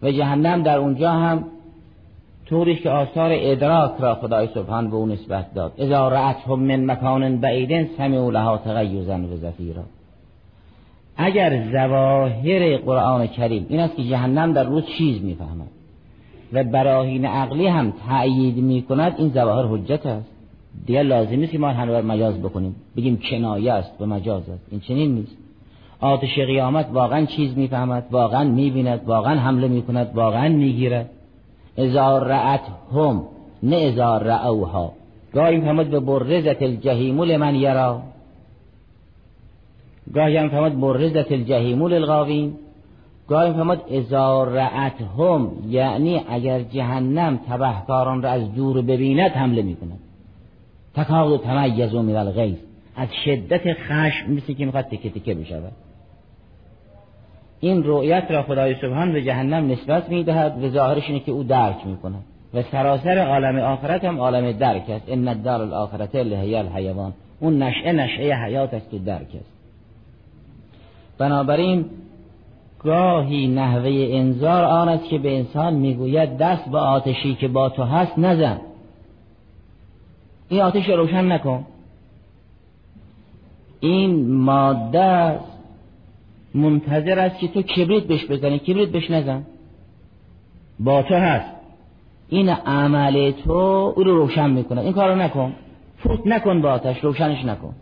و 0.03 0.11
جهنم 0.11 0.63
در 0.63 0.79
اونجا 0.79 1.11
هم 1.13 1.45
طوری 2.47 2.77
که 2.77 2.91
آثار 2.91 3.31
ادراک 3.35 3.93
را 3.99 4.15
خدای 4.15 4.49
سبحان 4.55 4.91
به 4.91 4.97
اون 4.97 5.13
نسبت 5.13 5.55
داد. 5.55 5.73
اذا 5.79 6.09
رأتهم 6.09 6.61
من 6.61 6.91
مکان 6.91 7.37
بعیدن 7.37 7.89
سمعوا 7.97 8.31
لها 8.31 8.59
تغیزا 8.59 9.19
و 9.19 9.37
زفیرا. 9.37 9.83
اگر 11.17 11.71
زواهر 11.73 12.77
قرآن 12.77 13.27
کریم 13.27 13.67
این 13.69 13.81
است 13.81 13.97
که 13.97 14.05
جهنم 14.05 14.53
در 14.53 14.65
روز 14.65 14.85
چیز 14.99 15.23
می‌فهمد. 15.23 15.69
و 16.53 16.65
براهین 16.65 17.25
عقلی 17.25 17.67
هم 17.67 17.93
تأیید 18.09 18.57
می‌کند 18.57 19.15
این 19.19 19.29
زواهر 19.29 19.67
حجت 19.67 20.07
است. 20.07 20.38
دیگر 20.87 21.03
لازم 21.03 21.37
نیست 21.37 21.53
که 21.53 21.59
ما 21.59 21.69
هنوز 21.69 22.05
مجاز 22.05 22.39
بکنیم. 22.43 22.77
بگیم 22.97 23.17
کنایه 23.31 23.73
است 23.73 24.01
و 24.01 24.07
مجاز 24.07 24.49
است. 24.49 24.67
این 24.71 24.81
چنین 24.81 25.15
نیست. 25.15 25.37
آتش 26.01 26.39
قیامت 26.39 26.87
واقعا 26.93 27.25
چیز 27.25 27.59
می‌فهمد 27.59 28.07
واقعا 28.11 28.45
می‌بیند 28.45 29.01
واقعا 29.07 29.39
حمله 29.41 29.69
می‌کند 29.69 30.11
واقعا 30.15 30.49
می‌گیرد. 30.49 31.11
ازار 31.79 32.25
رعت 32.25 32.61
هم 32.95 33.23
نه 33.63 33.77
ازار 33.77 34.23
رعوها 34.23 34.93
گاهی 35.35 35.57
می‌فهمد 35.57 35.91
به 35.91 36.01
برزت 36.01 36.63
الجهیم 36.63 37.23
لمن 37.23 37.55
یرا. 37.55 38.03
گاهی 40.15 40.37
هم 40.37 40.49
فهمد 40.49 40.81
برزت 40.81 41.33
الجهیم 41.33 41.87
للغاوین. 41.87 42.53
گاهی 43.29 43.53
فهمد 43.53 43.81
ازار 43.93 44.49
رعت 44.49 45.01
هم 45.19 45.51
یعنی 45.69 46.21
اگر 46.29 46.63
جهنم 46.63 47.41
تبهکاران 47.49 48.23
را 48.23 48.31
از 48.31 48.55
دور 48.55 48.83
ببیند 48.83 49.31
حمله 49.31 49.63
می‌کند. 49.63 49.99
تکاد 50.99 51.31
و 51.31 51.39
تمیز 51.39 51.95
و 51.95 52.03
من 52.03 52.57
از 52.97 53.09
شدت 53.25 53.73
خشم 53.73 54.33
مثل 54.33 54.53
که 54.53 54.67
می‌خواد 54.67 54.85
تکه 54.85 55.11
تکه 55.11 55.35
بشود. 55.35 55.73
این 57.61 57.85
رؤیت 57.85 58.25
را 58.31 58.43
خدای 58.43 58.75
سبحان 58.75 59.13
به 59.13 59.23
جهنم 59.23 59.71
نسبت 59.71 60.09
می‌دهد 60.09 60.65
و 60.65 60.69
ظاهرش 60.69 61.03
اینه 61.09 61.21
که 61.21 61.33
او 61.33 61.43
درک 61.43 61.87
می‌کند. 61.87 62.25
و 62.55 62.63
سراسر 62.63 63.19
عالم 63.19 63.59
آخرت 63.59 64.05
هم 64.05 64.21
عالم 64.21 64.53
درک 64.53 64.91
است. 64.91 65.05
ان 65.09 65.29
الدار 65.29 65.63
الاخرت 65.63 66.15
لهی 66.15 66.55
الحیوان. 66.55 67.13
اون 67.41 67.63
نشعه 67.63 67.93
نشعه 67.93 68.35
حیات 68.35 68.75
است 68.75 68.91
که 68.91 68.99
درک 68.99 69.29
است. 69.35 69.53
بنابراین 71.19 71.85
گاهی 72.85 73.49
نحوه 73.49 74.09
انذار 74.11 74.65
آن 74.65 74.89
است 74.89 75.05
که 75.05 75.19
به 75.19 75.37
انسان 75.37 75.75
می‌گوید 75.75 76.39
دست 76.39 76.65
به 76.65 76.79
آتشی 76.79 77.35
که 77.35 77.49
با 77.49 77.69
تو 77.69 77.83
هست 77.83 78.19
نزن. 78.19 78.61
این 80.49 80.61
آتش 80.61 80.89
روشن 80.89 81.33
نکن. 81.33 81.67
این 83.81 84.33
ماده 84.33 85.39
منتظر 86.55 87.19
است 87.19 87.39
که 87.39 87.49
تو 87.49 87.63
کبریت 87.63 88.05
بهش 88.05 88.27
بزنی. 88.27 88.59
کبریت 88.59 88.89
بهش 88.89 89.11
نزن. 89.11 89.47
با 90.81 91.03
تو 91.03 91.15
هست. 91.15 91.51
این 92.29 92.49
عمل 92.49 93.31
تو 93.31 93.53
او 93.97 94.05
رو 94.05 94.17
روشن 94.17 94.51
می‌کنه. 94.51 94.81
این 94.81 94.93
کارو 94.93 95.15
نکن. 95.15 95.53
فوت 95.99 96.27
نکن 96.27 96.63
با 96.63 96.71
آتش. 96.71 97.05
روشنش 97.05 97.45
نکن. 97.45 97.75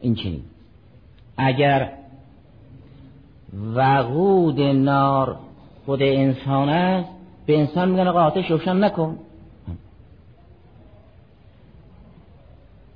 این 0.00 0.14
چی 0.14 0.42
اگر 1.36 1.92
وقود 3.74 4.60
نار 4.60 5.36
خود 5.86 6.02
انسان 6.02 6.68
است 6.68 7.08
به 7.46 7.58
انسان 7.58 7.88
میگن 7.88 8.06
آقا 8.06 8.20
آتش 8.20 8.50
روشن 8.50 8.84
نکن. 8.84 9.18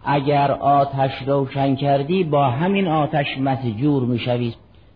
اگر 0.04 0.50
آتش 0.50 1.10
روشن 1.26 1.74
کردی 1.74 2.24
با 2.24 2.44
همین 2.44 2.88
آتش 2.88 3.38
مسجور 3.38 4.02
می‌شوی. 4.02 4.54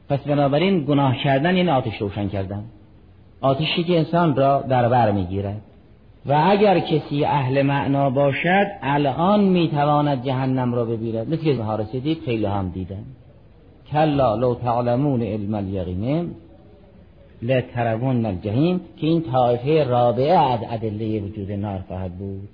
پس 0.08 0.20
بنابراین 0.20 0.84
گناه 0.84 1.16
کردن 1.16 1.54
این 1.54 1.68
آتش 1.68 1.98
روشن 1.98 2.28
کردن. 2.28 2.64
آتشی 3.40 3.84
که 3.84 3.98
انسان 3.98 4.36
را 4.36 4.62
در 4.62 4.88
بر 4.88 5.12
می‌گیرد 5.12 5.60
و 6.26 6.42
اگر 6.46 6.78
کسی 6.78 7.25
اهل 7.25 7.62
معنا 7.62 8.10
باشد 8.10 8.66
الان 8.82 9.44
می‌تواند 9.44 10.25
جهنم 10.25 10.75
را 10.75 10.84
ببیرد. 10.84 11.28
مثل 11.28 11.42
که 11.42 11.62
رسیدید 11.78 12.18
خیلی 12.25 12.46
هم 12.46 12.68
دیدن 12.68 13.04
کلا 13.92 14.34
لو 14.34 14.54
تعلمون 14.54 15.22
علم 15.22 15.54
الیقین 15.54 16.30
لترون 17.42 18.26
الجحیم 18.26 18.80
که 18.96 19.06
این 19.06 19.22
طایفه 19.22 19.84
رابعه 19.84 20.38
از 20.38 20.60
ادله 20.70 21.20
وجود 21.20 21.52
نار 21.52 21.80
خواهد 21.88 22.18
بود. 22.18 22.48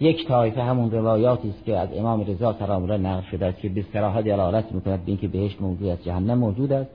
یک 0.00 0.28
طایفه 0.28 0.62
همون 0.62 0.90
روایاتی 0.90 1.48
است 1.48 1.64
که 1.64 1.76
از 1.76 1.88
امام 1.96 2.24
رضا 2.26 2.52
سلام 2.58 2.82
الله 2.82 2.96
نقل 2.96 3.22
شده 3.30 3.46
است 3.46 3.60
که 3.60 3.68
به 3.68 3.84
صراحت 3.92 4.24
دلالت 4.24 4.72
می‌کند 4.72 5.04
به 5.04 5.08
اینکه 5.10 5.28
بهش 5.28 5.56
موجود 5.60 5.88
است 5.88 6.02
جهنم 6.02 6.38
موجود 6.38 6.72
است. 6.72 6.90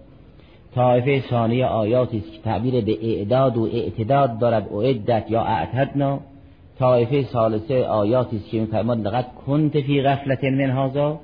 طایفه 0.75 1.29
ثانیه 1.29 1.65
آیاتی 1.65 2.17
است 2.17 2.31
که 2.31 2.39
تعبیر 2.43 2.86
به 2.86 2.98
اعداد 3.01 3.57
و 3.57 3.63
اعتداد 3.63 4.39
دارد 4.39 4.74
اعدت 4.74 5.25
یا 5.29 5.41
اعتدنا. 5.41 6.19
طایفه 6.79 7.24
ثالثه 7.24 7.86
آیاتی 7.86 8.38
است 8.38 8.50
که 8.50 8.60
میفرماد 8.60 9.08
لقد 9.08 9.25
کنت 9.47 9.82
فی 9.82 10.01
غفلت 10.01 10.43
من 10.43 10.69
هذا. 10.69 11.19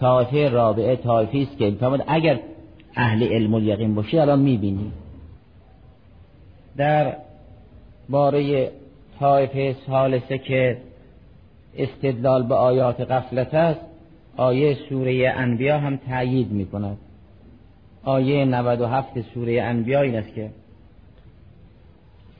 طایفه 0.00 0.48
رابعه 0.48 0.96
طایفه 0.96 1.38
است 1.38 1.58
که 1.58 1.64
میفرماد 1.64 2.04
اگر 2.06 2.40
اهل 2.96 3.22
علم 3.22 3.54
و 3.54 3.60
یقین 3.60 3.94
باشی 3.94 4.18
الان 4.18 4.38
می‌بینی. 4.38 4.92
در 6.76 7.16
باره 8.08 8.70
طایفه 9.20 9.76
ثالثه 9.86 10.38
که 10.38 10.76
استدلال 11.76 12.42
به 12.42 12.54
آیات 12.54 13.00
غفلت 13.00 13.54
است 13.54 13.80
آیه 14.36 14.76
سوره 14.88 15.32
انبیا 15.36 15.78
هم 15.78 15.96
تأیید 15.96 16.52
می 16.52 16.66
کند 16.66 16.96
آیه 18.04 18.44
97 18.44 19.20
سوره 19.34 19.62
انبیا 19.62 20.00
این 20.00 20.16
است 20.16 20.34
که 20.34 20.50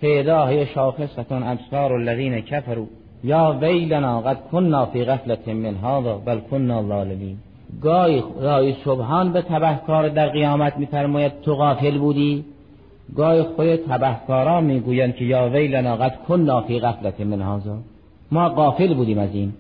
فیداه 0.01 0.65
شاخصتون 0.65 1.43
ابصار 1.43 1.93
الذین 1.93 2.41
کفروا 2.41 2.87
یا 3.25 3.59
ویلنا 3.61 4.21
قد 4.21 4.39
کننا 4.53 4.87
فی 4.87 5.05
غفلت 5.05 5.49
من 5.49 5.75
هذا 5.75 6.23
بل 6.25 6.41
کننا 6.41 6.83
ظالمین. 6.89 7.37
گاهی 7.83 8.23
رای 8.41 8.75
سبحان 8.85 9.33
به 9.33 9.43
تبهکار 9.43 10.09
در 10.09 10.29
قیامت 10.29 10.77
میفرماید 10.77 11.33
تو 11.43 11.55
غافل 11.55 11.99
بودی؟ 11.99 12.45
گاهی 13.17 13.43
خود 13.43 13.77
تبهکارا 13.77 14.61
می‌گویند 14.61 15.15
که 15.15 15.25
یا 15.25 15.49
ویلنا 15.49 15.97
قد 15.97 16.19
کننا 16.29 16.61
فی 16.61 16.81
غفلت 16.81 17.21
من 17.21 17.43
هذا. 17.43 17.77
ما 18.33 18.49
قافل 18.49 18.95
بودیم 18.95 19.19
از 19.19 19.35
این. 19.35 19.53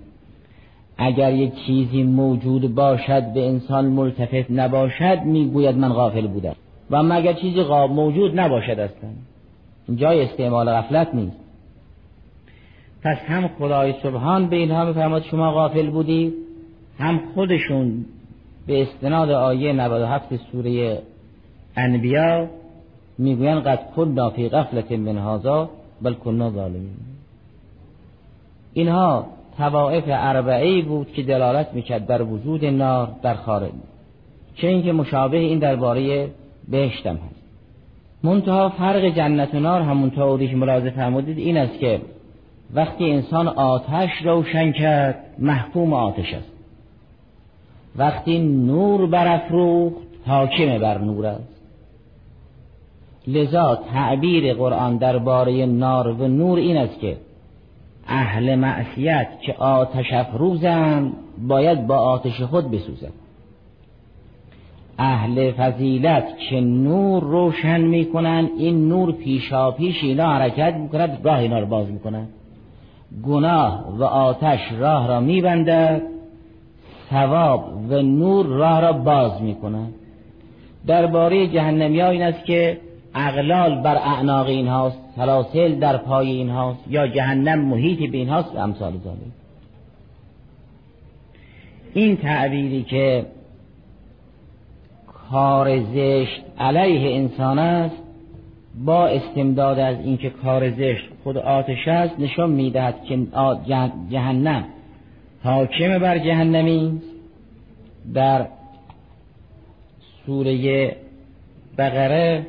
اگر 0.98 1.32
یک 1.32 1.52
چیزی 1.66 2.02
موجود 2.02 2.74
باشد 2.74 3.32
به 3.32 3.48
انسان 3.48 3.84
ملتفت 3.84 4.50
نباشد 4.50 5.18
می‌گوید 5.24 5.76
من 5.76 5.92
غافل 5.92 6.26
بودم. 6.26 6.54
و 6.90 6.96
اما 6.96 7.14
اگر 7.14 7.32
چیزی 7.32 7.64
موجود 7.90 8.40
نباشد 8.40 8.70
اصلا. 8.70 9.10
جای 9.96 10.22
استعمال 10.22 10.70
غفلت 10.70 11.14
نیست. 11.14 11.36
پس 13.02 13.16
هم 13.16 13.48
خدای 13.48 13.94
سبحان 14.02 14.48
به 14.48 14.56
اینها 14.56 14.84
میفرماد 14.84 15.22
شما 15.22 15.52
غافل 15.52 15.90
بودی 15.90 16.32
هم 16.98 17.20
خودشون 17.34 18.04
به 18.66 18.82
استناد 18.82 19.30
آیه 19.30 19.72
97 19.72 20.36
سوره 20.36 21.02
انبیا 21.76 22.46
می‌گویند 23.18 23.62
قد 23.62 23.80
کنا 23.96 24.30
فی 24.30 24.48
غفلت 24.48 24.92
من 24.92 25.18
هذا 25.18 25.70
بل 26.02 26.14
کنا 26.14 26.50
ظالمین. 26.50 27.17
اینها 28.78 29.26
توائف 29.56 30.04
اربعه 30.06 30.82
بود 30.82 31.12
که 31.12 31.22
دلالت 31.22 31.68
می‌کرد 31.72 32.06
در 32.06 32.22
وجود 32.22 32.64
نار 32.64 33.08
در 33.22 33.34
خارج. 33.34 33.70
چه 34.54 34.68
اینکه 34.68 34.92
مشابه 34.92 35.36
این 35.36 35.58
درباره 35.58 36.28
بهشتم 36.68 37.14
هست. 37.14 37.42
منتها 38.22 38.68
فرق 38.68 39.04
جنت 39.04 39.54
و 39.54 39.60
نار 39.60 39.80
همون 39.80 40.10
طوری 40.10 40.48
که 40.48 40.56
ملاحظه 40.56 40.90
فرمودید 40.90 41.38
این 41.38 41.56
است 41.56 41.78
که 41.78 42.00
وقتی 42.74 43.10
انسان 43.10 43.48
آتش 43.48 44.10
روشن 44.24 44.72
کرد 44.72 45.24
محکوم 45.38 45.92
آتش 45.92 46.34
است. 46.34 46.52
وقتی 47.96 48.38
نور 48.38 49.06
برافروخت 49.06 50.06
حاکم 50.26 50.78
بر 50.78 50.98
نور 50.98 51.26
است. 51.26 51.58
لذا 53.26 53.78
تعبیر 53.92 54.54
قرآن 54.54 54.96
درباره 54.96 55.66
نار 55.66 56.08
و 56.08 56.28
نور 56.28 56.58
این 56.58 56.76
است 56.76 57.00
که 57.00 57.16
اهل 58.08 58.54
معصیت 58.54 59.28
که 59.42 59.54
آتش 59.54 60.12
افروزند 60.12 61.12
باید 61.48 61.86
با 61.86 61.96
آتش 61.96 62.40
خود 62.40 62.70
بسوزند. 62.70 63.12
اهل 64.98 65.52
فضیلت 65.52 66.24
که 66.50 66.60
نور 66.60 67.22
روشن 67.22 67.80
می‌کنن 67.80 68.48
این 68.58 68.88
نور 68.88 69.12
پیشا 69.12 69.70
پیش 69.70 70.04
اینا 70.04 70.32
حرکت 70.32 70.74
می‌کند 70.74 71.18
راه 71.22 71.38
اینا 71.38 71.58
رو 71.58 71.66
باز 71.66 71.90
می‌کنند. 71.90 72.28
گناه 73.26 73.98
و 73.98 74.04
آتش 74.04 74.60
راه 74.78 75.08
را 75.08 75.20
میبندد 75.20 76.02
ثواب 77.10 77.72
و 77.90 78.02
نور 78.02 78.46
راه 78.46 78.80
را 78.80 78.92
باز 78.92 79.42
می‌کنند. 79.42 79.94
درباره 80.86 81.46
جهنمی 81.46 82.00
ها 82.00 82.10
این 82.10 82.22
است 82.22 82.44
که 82.44 82.80
اغلال 83.14 83.82
بر 83.82 83.96
اعناق 83.96 84.46
این 84.46 84.68
هاست 84.68 85.07
سلاسل 85.18 85.74
در 85.74 85.96
پای 85.96 86.30
این 86.30 86.50
هاست 86.50 86.78
یا 86.90 87.06
جهنم 87.08 87.58
محیطی 87.58 88.06
به 88.06 88.18
این 88.18 88.28
هاست 88.28 88.56
امثال 88.56 88.92
ذالک 89.04 89.18
این 91.94 92.16
تعبیری 92.16 92.82
که 92.82 93.26
کار 95.30 95.80
زشت 95.80 96.42
علیه 96.58 97.16
انسان 97.16 97.58
است 97.58 97.96
با 98.84 99.06
استمداد 99.06 99.78
از 99.78 99.96
اینکه 100.04 100.30
کار 100.30 100.70
زشت 100.70 101.04
خود 101.24 101.36
آتش 101.36 101.88
است 101.88 102.14
نشان 102.18 102.50
می‌دهد 102.50 103.04
که 103.04 103.26
جهنم 104.10 104.64
حاکم 105.44 105.98
بر 105.98 106.18
جهنمی 106.18 107.00
در 108.14 108.46
سوره 110.26 110.96
بقره 111.78 112.46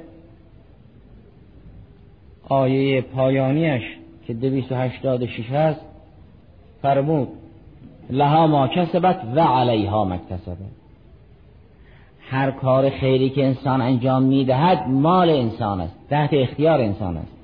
آیه 2.50 3.02
پایانیش 3.02 3.84
که 4.28 4.34
دویست 4.34 4.72
و 4.72 4.76
هشتاد 4.76 5.24
هست 5.24 5.82
فرمود 6.82 7.28
لها 8.10 8.48
ما 8.48 8.68
کسبت 8.68 9.22
و 9.36 9.40
علیها 9.40 10.06
مکتسبه 10.06 10.66
هر 12.30 12.52
کار 12.52 12.90
خیری 12.90 13.30
که 13.30 13.46
انسان 13.46 13.82
انجام 13.82 14.24
می‌دهد 14.24 14.88
مال 14.88 15.30
انسان 15.30 15.82
است 15.82 15.96
تحت 16.10 16.30
اختیار 16.34 16.82
انسان 16.82 17.18
است. 17.18 17.40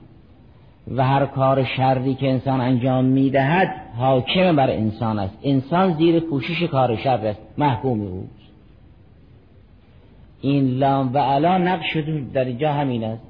و 0.95 1.03
هر 1.03 1.25
کار 1.25 1.63
شری 1.63 2.15
که 2.15 2.29
انسان 2.29 2.61
انجام 2.61 3.05
می‌دهد 3.05 3.75
حاکم 3.97 4.55
بر 4.55 4.69
انسان 4.69 5.19
است. 5.19 5.37
انسان 5.43 5.93
زیر 5.93 6.19
پوشش 6.19 6.63
کار 6.63 6.95
شر 6.95 7.09
است 7.09 7.41
محکوم 7.57 8.01
او. 8.01 8.27
این 10.41 10.77
لام 10.77 11.13
و 11.13 11.17
علا 11.17 11.57
نقش 11.57 11.97
در 12.33 12.51
جا 12.51 12.73
همین 12.73 13.03
است. 13.03 13.24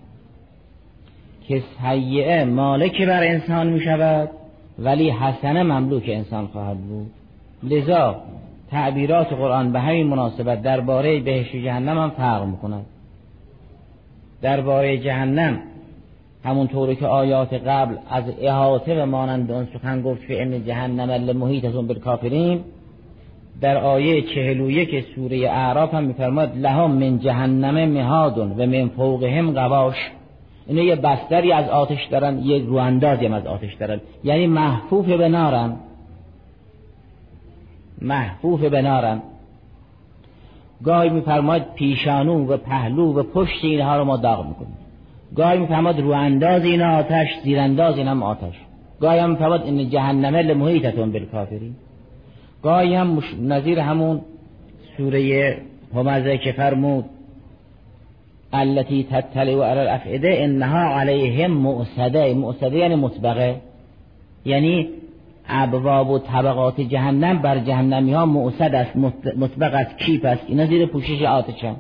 که 1.48 1.64
سیعه 1.82 2.46
مالک 2.46 3.02
بر 3.02 3.24
انسان 3.24 3.68
می 3.68 3.80
شود 3.80 4.30
ولی 4.80 5.10
حسنه 5.10 5.64
مملوک 5.64 6.04
انسان 6.08 6.48
خواهد 6.48 6.78
بود. 6.78 7.12
لذا 7.64 8.16
تعبیرات 8.72 9.34
قرآن 9.34 9.72
به 9.72 9.80
همین 9.80 10.08
مناسبت 10.08 10.62
درباره 10.62 11.20
بهشت 11.20 11.56
و 11.56 11.58
جهنم 11.58 11.98
هم 11.98 12.10
فرق 12.10 12.46
می‌کند 12.46 12.86
درباره 14.42 14.98
جهنم 14.98 15.60
همونطوری 16.44 16.96
که 16.96 17.08
آیات 17.08 17.54
قبل 17.54 17.96
از 18.10 18.24
احاطه 18.42 19.04
و 19.04 19.06
مانند 19.06 19.52
اون 19.52 19.68
سخن 19.74 20.02
گفت 20.02 20.22
فی 20.22 20.40
ان 20.40 20.66
جهنم 20.66 21.12
لمحیط 21.12 21.66
از 21.66 21.76
اون 21.76 21.88
بالکافرین 21.88 22.60
در 23.62 23.78
آیه 23.78 24.22
چهل 24.22 24.62
و 24.62 24.72
یک 24.72 25.06
سوره 25.16 25.38
اعراف 25.38 25.94
هم 25.94 26.04
میفرماد 26.04 26.58
لهم 26.58 26.92
من 26.92 27.20
جهنم 27.20 27.90
مهادون 27.90 28.52
و 28.52 28.66
من 28.66 28.88
فوقهم 28.88 29.54
غواش. 29.54 29.96
اینه 30.68 30.84
یه 30.84 30.96
بستری 30.96 31.52
از 31.52 31.70
آتش 31.70 32.06
دارن 32.06 32.40
یه 32.40 32.66
رواندازی 32.66 33.26
هم 33.26 33.34
از 33.34 33.46
آتش 33.46 33.74
دارن. 33.74 34.02
یعنی 34.24 34.48
محفوف 34.48 35.06
به 35.06 35.30
نارن. 35.30 35.76
محفوف 38.02 38.64
به 38.64 38.82
نارن. 38.82 39.22
گاهی 40.84 41.10
میفرماد 41.10 41.66
پیشانو 41.76 42.46
و 42.46 42.58
پهلو 42.58 43.14
و 43.14 43.24
پشت 43.24 43.64
اینها 43.64 43.98
رو 43.98 44.04
ما 44.04 44.18
داغ 44.18 44.48
می‌کنیم. 44.48 44.78
گاهی 45.36 45.60
میفرماد 45.60 46.00
رو 46.00 46.12
انداز 46.12 46.64
این 46.64 46.82
آتش 46.82 47.28
زیرانداز 47.44 47.98
این 47.98 48.08
هم 48.08 48.24
آتش. 48.24 48.56
گاهی 49.02 49.20
هم 49.20 49.30
میفرماد 49.30 49.64
این 49.64 49.90
جهنمه 49.90 50.42
لمحیطتون 50.42 51.12
بالکافرین 51.12 51.76
گاهی 52.64 52.96
هم 52.96 53.24
نظیر 53.42 53.80
همون 53.80 54.22
سوره 54.98 55.58
همزه 55.96 56.38
که 56.38 56.52
فرمود. 56.52 57.06
التي 58.54 59.04
تتلع 59.04 59.66
على 59.66 59.82
الافعده 59.82 60.44
انها 60.44 60.80
عليهم 60.80 61.52
مؤسده 61.52 62.34
مؤسده 62.34 62.78
یعنی 62.78 62.96
مطبقه 62.96 63.56
یعنی 64.46 64.90
ابواب 65.50 66.10
و 66.10 66.20
طبقات 66.20 66.82
جهنم 66.82 67.40
بر 67.40 67.60
جهنمی 67.60 68.14
ها 68.14 68.26
مؤسد 68.26 68.76
است. 68.76 68.96
مطبق 69.38 69.74
است. 69.74 69.98
کیپ 69.98 70.26
است؟ 70.26 70.42
اینا 70.48 70.66
زیر 70.66 70.86
پوشش 70.86 71.22
آتشن 71.22 71.76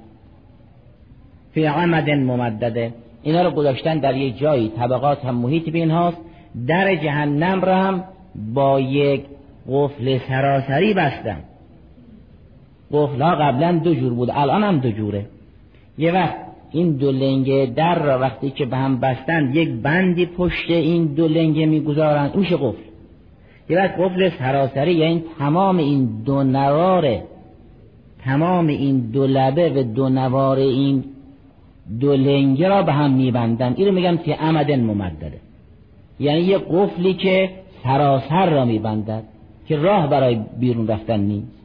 فی 1.53 1.65
عمد 1.65 2.09
ممدده. 2.09 2.93
اینا 3.23 3.41
رو 3.41 3.51
گذاشتن 3.51 3.99
در 3.99 4.17
یک 4.17 4.37
جایی. 4.37 4.71
طبقات 4.77 5.25
هم 5.25 5.35
محیط 5.35 5.69
به 5.69 5.77
اینهاست 5.77 6.17
در 6.67 6.95
جهنم 6.95 7.61
را 7.61 7.77
هم 7.77 8.03
با 8.53 8.79
یک 8.79 9.21
قفل 9.69 10.17
سراسری 10.17 10.93
بستن. 10.93 11.43
قفل 12.91 13.21
ها 13.21 13.35
قبلا 13.35 13.71
دو 13.71 13.95
جور 13.95 14.13
بود. 14.13 14.29
الان 14.33 14.63
هم 14.63 14.77
دو 14.79 14.91
جوره. 14.91 15.25
یه 15.97 16.11
وقت 16.11 16.35
این 16.75 16.91
دو 16.91 17.11
لنگه 17.11 17.71
در 17.75 18.03
را 18.03 18.19
وقتی 18.19 18.49
که 18.49 18.65
به 18.65 18.77
هم 18.77 18.99
بستن 18.99 19.51
یک 19.53 19.69
بندی 19.69 20.25
پشت 20.25 20.69
این 20.69 21.05
دو 21.05 21.27
لنگه 21.27 21.65
می‌گذارن. 21.65 22.31
میشه 22.35 22.55
قفل؟ 22.55 22.81
یه 23.69 23.77
وقت 23.77 23.99
قفل 23.99 24.29
سراسری 24.29 24.93
یعنی 24.93 25.23
تمام 25.39 25.77
این 25.77 26.09
دو 26.25 26.43
نوار 26.43 27.19
تمام 28.23 28.67
این 28.67 28.99
دو 28.99 29.27
لبه 29.27 29.69
و 29.69 29.83
دو 29.83 30.09
نوار 30.09 30.57
این 30.57 31.03
دو 31.99 32.13
لنگه 32.13 32.67
را 32.67 32.83
به 32.83 32.91
هم 32.91 33.13
میبندن. 33.13 33.73
این 33.77 33.87
رو 33.87 33.93
میگن 33.93 34.17
که 34.17 34.33
عمدن 34.33 34.79
ممدده. 34.79 35.39
یعنی 36.19 36.41
یه 36.41 36.57
قفلی 36.57 37.13
که 37.13 37.49
سراسر 37.83 38.49
را 38.49 38.65
میبندد 38.65 39.23
که 39.67 39.77
راه 39.77 40.09
برای 40.09 40.39
بیرون 40.59 40.87
رفتن 40.87 41.19
نیست. 41.19 41.61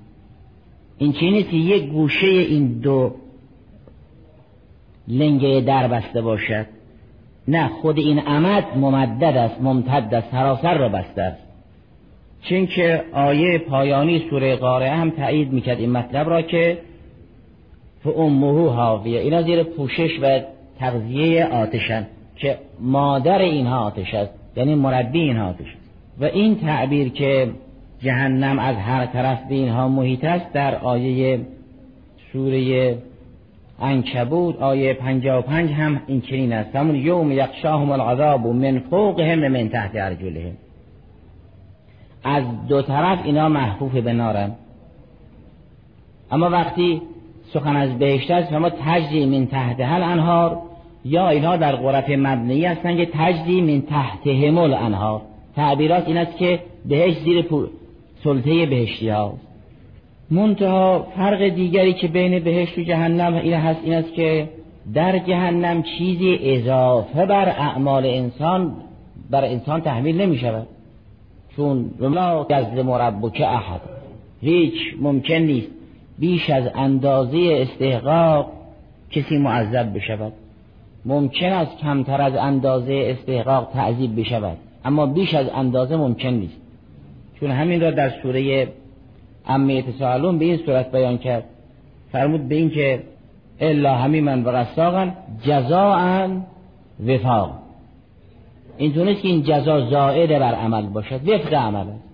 این 0.98 1.12
چی 1.12 1.30
نیست؟ 1.30 1.52
یک 1.52 1.88
گوشه 1.88 2.26
این 2.26 2.80
دو 2.80 3.14
لنگه 5.08 5.60
در 5.60 5.88
بسته 5.88 6.20
باشد. 6.20 6.66
نه 7.48 7.68
خود 7.68 7.98
این 7.98 8.18
عمد 8.18 8.64
ممدد 8.76 9.36
است 9.36 9.60
ممتد 9.60 10.14
است 10.14 10.30
سراسر 10.30 10.78
را 10.78 10.88
بسته 10.88 11.22
است. 11.22 11.42
چون 12.42 12.66
که 12.66 13.04
آیه 13.12 13.58
پایانی 13.58 14.26
سوره 14.30 14.56
قارعه 14.56 14.90
هم 14.90 15.10
تایید 15.10 15.52
می‌کرد 15.52 15.78
این 15.78 15.90
مطلب 15.90 16.28
را 16.28 16.42
که 16.42 16.78
فامه 18.04 18.70
حاویه 18.70 19.20
اینا 19.20 19.42
زیر 19.42 19.62
پوشش 19.62 20.10
و 20.22 20.40
تغذیه 20.78 21.46
آتشن 21.46 22.06
که 22.36 22.58
مادر 22.80 23.38
اینها 23.38 23.78
آتش 23.78 24.14
است 24.14 24.32
یعنی 24.56 24.74
مربی 24.74 25.20
اینها 25.20 25.48
آتش 25.48 25.66
است. 25.66 25.90
و 26.20 26.24
این 26.24 26.56
تعبیر 26.60 27.08
که 27.08 27.50
جهنم 28.02 28.58
از 28.58 28.76
هر 28.76 29.06
طرف 29.06 29.38
به 29.48 29.54
اینها 29.54 29.88
محیط 29.88 30.24
است 30.24 30.52
در 30.52 30.74
آیه 30.74 31.40
سوره 32.32 32.96
انکبود 33.80 34.56
آیه 34.56 34.94
55 34.94 35.70
هم 35.70 36.00
این 36.06 36.20
چنین 36.20 36.52
است. 36.52 36.76
همون 36.76 36.94
یوم 36.94 37.32
یخشاهم 37.32 37.90
العذاب 37.90 38.46
من 38.46 38.78
فوقهم 38.78 39.44
و 39.44 39.48
من 39.48 39.68
تحت 39.68 39.90
ارجلهم. 39.94 40.52
از 42.24 42.44
دو 42.68 42.82
طرف 42.82 43.18
اینا 43.24 43.48
محفوف 43.48 43.92
به 43.92 44.12
نارن. 44.12 44.52
اما 46.30 46.50
وقتی 46.50 47.02
سخن 47.52 47.76
از 47.76 47.98
بهشت 47.98 48.30
است 48.30 48.50
شما 48.50 48.70
تجری 48.70 49.26
من 49.26 49.46
تحت 49.46 49.80
هل 49.80 50.02
انهار 50.02 50.58
یا 51.04 51.28
اینها 51.28 51.56
در 51.56 51.76
غرف 51.76 52.10
مبنی 52.10 52.64
هستن 52.64 52.96
که 52.96 53.08
تجری 53.14 53.60
من 53.60 53.82
تحت 53.82 54.26
همول 54.26 54.74
انهار 54.74 55.22
تعبیرات 55.56 56.08
این 56.08 56.16
است 56.16 56.36
که 56.36 56.60
بهشت 56.88 57.20
زیر 57.20 57.46
سلطه 58.24 58.66
بهشتی 58.66 59.08
ها 59.08 59.34
منتها 60.30 61.06
فرق 61.16 61.48
دیگری 61.48 61.92
که 61.92 62.08
بین 62.08 62.38
بهشت 62.44 62.78
و 62.78 62.82
جهنم 62.82 63.34
این 63.34 63.54
هست 63.54 63.80
این 63.84 63.94
است 63.94 64.14
که 64.14 64.48
در 64.94 65.18
جهنم 65.18 65.82
چیزی 65.82 66.38
اضافه 66.42 67.26
بر 67.26 67.48
اعمال 67.48 68.06
انسان 68.06 68.72
بر 69.30 69.44
انسان 69.44 69.80
تحمیل 69.80 70.20
نمی 70.20 70.38
شود 70.38 70.66
چون 71.56 71.90
لا 72.00 72.46
مربو 72.84 73.30
که 73.30 73.46
احد. 73.46 73.80
هیچ 74.40 74.74
ممکن 75.00 75.34
نیست 75.34 75.68
بیش 76.18 76.50
از 76.50 76.64
اندازه 76.74 77.38
استحقاق 77.52 78.52
کسی 79.10 79.38
معذب 79.38 79.96
بشود. 79.96 80.32
ممکن 81.04 81.52
است 81.52 81.78
کمتر 81.78 82.22
از 82.22 82.34
اندازه 82.34 83.16
استحقاق 83.18 83.70
تعذیب 83.72 84.20
بشود 84.20 84.56
اما 84.84 85.06
بیش 85.06 85.34
از 85.34 85.46
اندازه 85.54 85.96
ممکن 85.96 86.28
نیست. 86.28 86.60
چون 87.40 87.50
همین 87.50 87.80
را 87.80 87.90
در 87.90 88.10
سوره 88.22 88.68
امیت 89.46 89.84
سالون 89.98 90.38
به 90.38 90.44
این 90.44 90.56
صورت 90.56 90.92
بیان 90.92 91.18
کرد. 91.18 91.44
فرمود 92.12 92.48
به 92.48 92.54
این 92.54 92.70
که 92.70 93.02
الا 93.60 93.94
همیمن 93.94 94.44
و 94.44 94.52
غساقا 94.52 95.10
جزاء 95.42 96.28
وفاق. 97.06 97.52
این 98.78 98.92
که 98.92 99.28
این 99.28 99.42
جزا 99.42 99.90
زائد 99.90 100.30
بر 100.30 100.54
عمل 100.54 100.86
باشد. 100.86 101.28
وفق 101.28 101.54
عمل 101.54 101.86
است. 101.88 102.04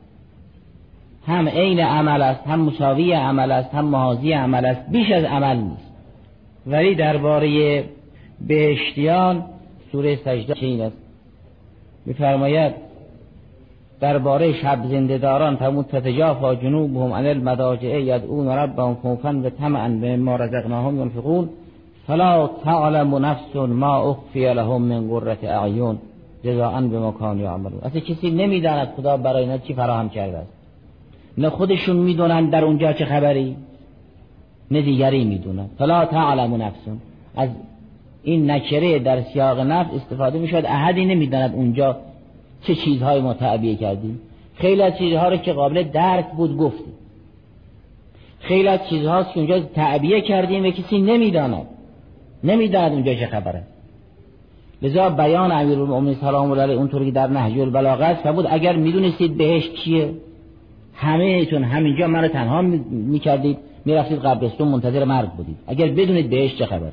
هم 1.27 1.49
عین 1.49 1.81
عمل 1.81 2.23
است 2.23 2.47
هم 2.47 2.61
مساوی 2.61 3.12
عمل 3.12 3.51
است 3.53 3.75
هم 3.75 3.85
محاضی 3.85 4.33
عمل 4.33 4.65
است. 4.65 4.91
بیش 4.91 5.11
از 5.11 5.25
عمل 5.25 5.57
نیست. 5.57 5.93
ولی 6.67 6.95
درباره 6.95 7.85
بهشتیان 8.41 9.45
سوره 9.93 10.17
سجده 10.17 10.55
چین 10.55 10.81
است. 10.81 10.97
میفرماید 12.07 12.86
درباره 14.01 14.53
شب 14.53 14.79
زندهداران 14.91 15.57
فرمود 15.57 15.85
تتجافا 15.85 16.55
جنوبهم 16.55 17.13
عن 17.13 17.27
المضاجع 17.27 18.01
یدعون 18.01 18.49
ربهم 18.49 18.95
خوفا 18.95 19.43
و 19.45 19.51
طمعا 19.51 19.89
مما 19.89 20.37
رزقناهم 20.37 21.01
ينفقون. 21.01 21.49
فلا 22.07 22.51
تعلم 22.65 23.17
نفس 23.17 23.57
ما 23.57 23.97
اخفی 24.11 24.55
لهم 24.55 24.83
من 24.83 25.09
قرة 25.09 25.39
اعیون 25.43 25.99
جزاء 26.45 26.81
بما 26.81 27.11
كانوا 27.11 27.43
يعملون 27.43 27.81
اصلا 27.83 28.01
کسی 28.01 28.31
نمی‌داند 28.31 28.89
خدا 28.97 29.17
برای 29.17 29.43
اینا 29.43 29.59
چی 29.59 29.75
فراهم 29.75 30.09
کرده 30.09 30.39
است. 30.39 30.53
نه 31.39 31.49
خودشون 31.49 31.97
می‌دونن 31.97 32.51
در 32.51 32.65
اونجا 32.65 32.93
چه 32.93 33.05
خبری 33.05 33.57
نه 34.71 34.83
دیگری 34.83 35.25
می‌دونن. 35.25 35.67
فلا 35.79 36.05
تعلم 36.05 36.63
نفس. 36.63 36.81
از 37.37 37.49
این 38.23 38.51
نکره 38.51 38.99
در 38.99 39.23
سیاق 39.23 39.61
نفس 39.61 39.95
استفاده 39.95 40.39
می‌شد 40.39 40.63
احدی 40.67 41.05
نمی‌داند 41.05 41.55
اونجا 41.55 41.97
چه 42.66 42.74
چیزهای 42.74 43.20
ما 43.20 43.35
تعبیه 43.35 43.76
کردیم؟ 43.76 44.20
خیلی 44.55 44.83
از 44.83 44.98
چیزها 44.98 45.29
رو 45.29 45.37
که 45.37 45.52
قابل 45.52 45.83
درک 45.83 46.26
بود 46.37 46.57
گفتیم. 46.57 46.94
خیلی 48.40 48.68
از 48.68 48.81
چیزهاست 48.88 49.33
که 49.33 49.38
اونجا 49.40 49.61
تعبیه 49.61 50.20
کردیم 50.20 50.64
و 50.64 50.70
کسی 50.70 50.98
نمی‌داند. 50.98 51.66
نمی‌داند 52.44 52.92
اونجا 52.92 53.14
چه 53.14 53.26
خبره. 53.26 53.62
لذا 54.83 55.11
بیان 55.11 55.52
امیر 55.52 55.79
المؤمنین 55.79 56.14
سلام 56.14 56.52
علیه 56.52 56.76
اونطوری 56.76 57.05
که 57.05 57.11
در 57.11 57.26
نهج 57.26 57.59
البلاغه 57.59 58.05
است 58.05 58.29
بود 58.29 58.46
اگر 58.50 58.76
می‌دونستید 58.76 59.37
بهش 59.37 59.70
چیه 59.70 60.11
همه 60.94 61.44
تون 61.44 61.64
همینجا 61.64 62.07
منو 62.07 62.29
تنها 62.29 62.62
می‌کردید 62.90 63.59
می‌رفتید 63.85 64.18
قبرستون 64.18 64.68
منتظر 64.68 65.05
مرگ 65.05 65.29
بودید. 65.29 65.57
اگر 65.66 65.87
بدونید 65.87 66.31
بهش 66.31 66.57
چه 66.57 66.66
خبره. 66.66 66.92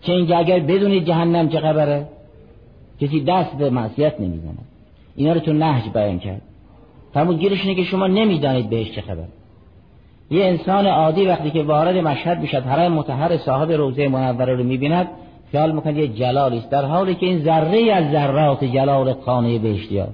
چه 0.00 0.12
اینکه 0.12 0.36
اگر 0.36 0.60
بدونید 0.60 1.04
جهنم 1.04 1.48
چه 1.48 1.60
خبره. 1.60 2.06
کسی 3.00 3.20
دست 3.20 3.56
به 3.56 3.70
معصیت 3.70 4.20
نمی‌زنه 4.20 4.71
اینا 5.16 5.32
رو 5.32 5.40
تو 5.40 5.52
نهج 5.52 5.90
بیان 5.94 6.18
کرد. 6.18 6.42
فرمود 7.14 7.38
گیرش 7.38 7.60
اینه 7.60 7.74
که 7.74 7.84
شما 7.84 8.06
نمی‌دانید 8.06 8.70
بهش 8.70 8.90
چه 8.90 9.00
خبر. 9.00 9.24
یه 10.30 10.44
انسان 10.44 10.86
عادی 10.86 11.26
وقتی 11.26 11.50
که 11.50 11.62
وارد 11.62 11.96
مشهد 11.96 12.40
می‌شد 12.40 12.62
حرم 12.62 12.92
متحر 12.92 13.36
صاحب 13.36 13.72
روزه 13.72 14.08
منوره 14.08 14.54
رو 14.54 14.64
می‌بیند 14.64 15.08
خیال 15.50 15.72
می‌کنه 15.72 15.98
یه 15.98 16.08
جلالی 16.08 16.58
است. 16.58 16.70
در 16.70 16.84
حالی 16.84 17.14
که 17.14 17.26
این 17.26 17.38
ذره 17.44 17.92
از 17.92 18.12
ذرات 18.12 18.64
جلال 18.64 19.12
خانه 19.12 19.58
بهشتی 19.58 19.98
ها 19.98 20.08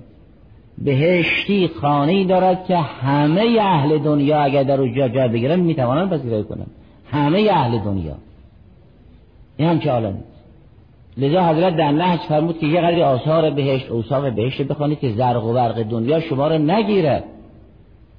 بهشتی 0.78 1.68
خانه 1.68 2.24
دارد 2.24 2.64
که 2.64 2.76
همه 2.76 3.56
اهل 3.60 3.98
دنیا 3.98 4.40
اگر 4.40 4.62
در 4.62 4.80
اونجا 4.80 5.08
جا 5.08 5.28
بگیرن 5.28 5.60
می‌توانند 5.60 6.10
پذیرایی 6.10 6.44
کنن. 6.44 6.66
همه 7.10 7.48
اهل 7.50 7.78
دنیا. 7.78 8.14
این 9.56 9.68
هم 9.68 9.80
چه 9.80 9.90
عالمی 9.90 10.18
لذا 11.18 11.42
حضرت 11.42 11.76
در 11.76 11.90
نهج 11.90 12.20
فرمود 12.20 12.58
که 12.58 12.66
یه 12.66 12.80
قدری 12.80 13.02
آثار 13.02 13.50
بهشت 13.50 13.90
اوصاف 13.90 14.24
بهشت 14.24 14.62
بخوانید 14.62 15.00
که 15.00 15.12
زرق 15.12 15.44
و 15.44 15.52
برق 15.52 15.82
دنیا 15.82 16.20
شما 16.20 16.48
رو 16.48 16.58
نگیره. 16.58 17.24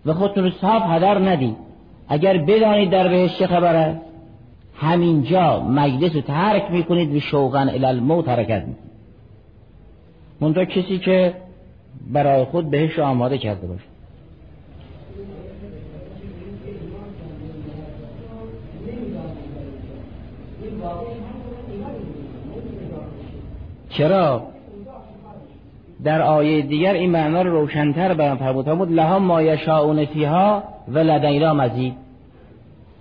و 0.06 0.14
خودتون 0.14 0.44
رو 0.44 0.50
صاف 0.50 0.84
هدر 0.86 1.20
ندید 1.20 1.56
اگر 2.08 2.38
بدانید 2.38 2.90
در 2.90 3.08
بهشت 3.08 3.40
چه 3.40 3.48
خبره 3.48 4.02
همینجا 4.76 5.60
مجلس 5.60 6.16
رو 6.16 6.22
ترک 6.22 6.72
می‌کنید 6.72 7.16
و 7.16 7.20
شوقن 7.20 7.70
الموت 7.70 8.30
حرکت 8.30 8.64
می‌کنید. 8.68 8.90
منتها 10.42 10.66
کسی 10.66 10.98
که 10.98 11.34
برای 12.14 12.44
خود 12.44 12.70
بهش 12.70 13.00
آماده 13.00 13.38
کرده 13.38 13.68
باشه. 13.68 13.84
چرا؟ 23.90 24.44
در 26.04 26.22
آیه 26.22 26.62
دیگر 26.62 26.94
این 26.94 27.12
معنا 27.12 27.42
رو 27.42 27.52
روشنتر 27.52 28.14
بیان 28.14 28.38
فرمود. 28.38 28.66
فرمود 28.66 28.92
لها 28.92 29.20
ما 29.20 29.42
یشاؤون 29.42 30.06
فیها 30.06 30.64
و 30.88 31.00
لدینا 31.00 31.54
مزید. 31.54 31.94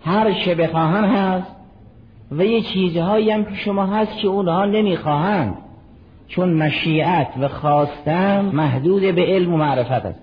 هر 0.04 0.32
چه 0.32 0.54
بخواهن 0.54 1.04
هست 1.04 1.50
و 2.32 2.44
یه 2.44 2.60
چیزهایی 2.60 3.30
هم 3.30 3.44
که 3.44 3.54
شما 3.54 3.86
هست 3.86 4.18
که 4.18 4.28
اونها 4.28 4.64
نمی‌خواهند. 4.64 5.54
چون 6.28 6.54
مشیعت 6.54 7.28
و 7.40 7.48
خواستن 7.48 8.50
محدود 8.52 9.14
به 9.14 9.22
علم 9.22 9.54
و 9.54 9.56
معرفت 9.56 10.06
است. 10.06 10.20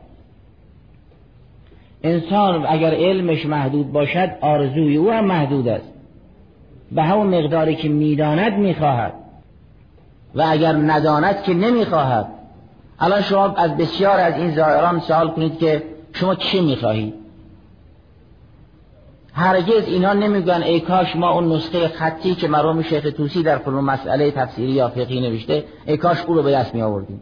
انسان 2.04 2.66
اگر 2.66 2.94
علمش 2.94 3.46
محدود 3.46 3.92
باشد 3.92 4.30
آرزوی 4.42 4.98
او 4.98 5.12
هم 5.12 5.26
محدود 5.26 5.68
است. 5.68 5.94
به 6.92 7.04
همون 7.04 7.28
مقداری 7.28 7.76
که 7.76 7.90
می‌داند 7.90 8.58
می‌خواهد. 8.58 9.14
و 10.36 10.46
اگر 10.48 10.72
نداند 10.72 11.44
که 11.44 11.54
نمی‌خواهد. 11.54 12.28
الان 13.00 13.22
شما 13.22 13.54
از 13.54 13.78
بسیار 13.78 14.20
از 14.20 14.34
این 14.34 14.56
زائران 14.56 15.00
سوال 15.00 15.30
کنید 15.30 15.60
که 15.60 15.84
شما 16.14 16.36
چی 16.36 16.62
می‌خواهید؟ 16.62 17.14
هرگز 19.34 19.88
اینا 19.88 20.14
نمیگن 20.14 20.64
ای 20.64 20.80
کاش 20.80 21.16
ما 21.16 21.32
اون 21.32 21.52
نسخه 21.52 21.88
خطی 21.88 22.36
که 22.36 22.48
مرحوم 22.48 22.82
شیخ 22.82 23.14
توسی 23.18 23.44
در 23.44 23.58
فلان 23.58 23.84
مسئله 23.84 24.32
تفسیری 24.32 24.72
یا 24.72 24.90
فقهی 24.90 25.22
نوشته 25.30 25.64
ای 25.86 25.98
کاش 25.98 26.22
او 26.22 26.34
رو 26.34 26.44
به 26.44 26.52
دست 26.52 26.76
می 26.76 26.82
آوردیم 26.82 27.22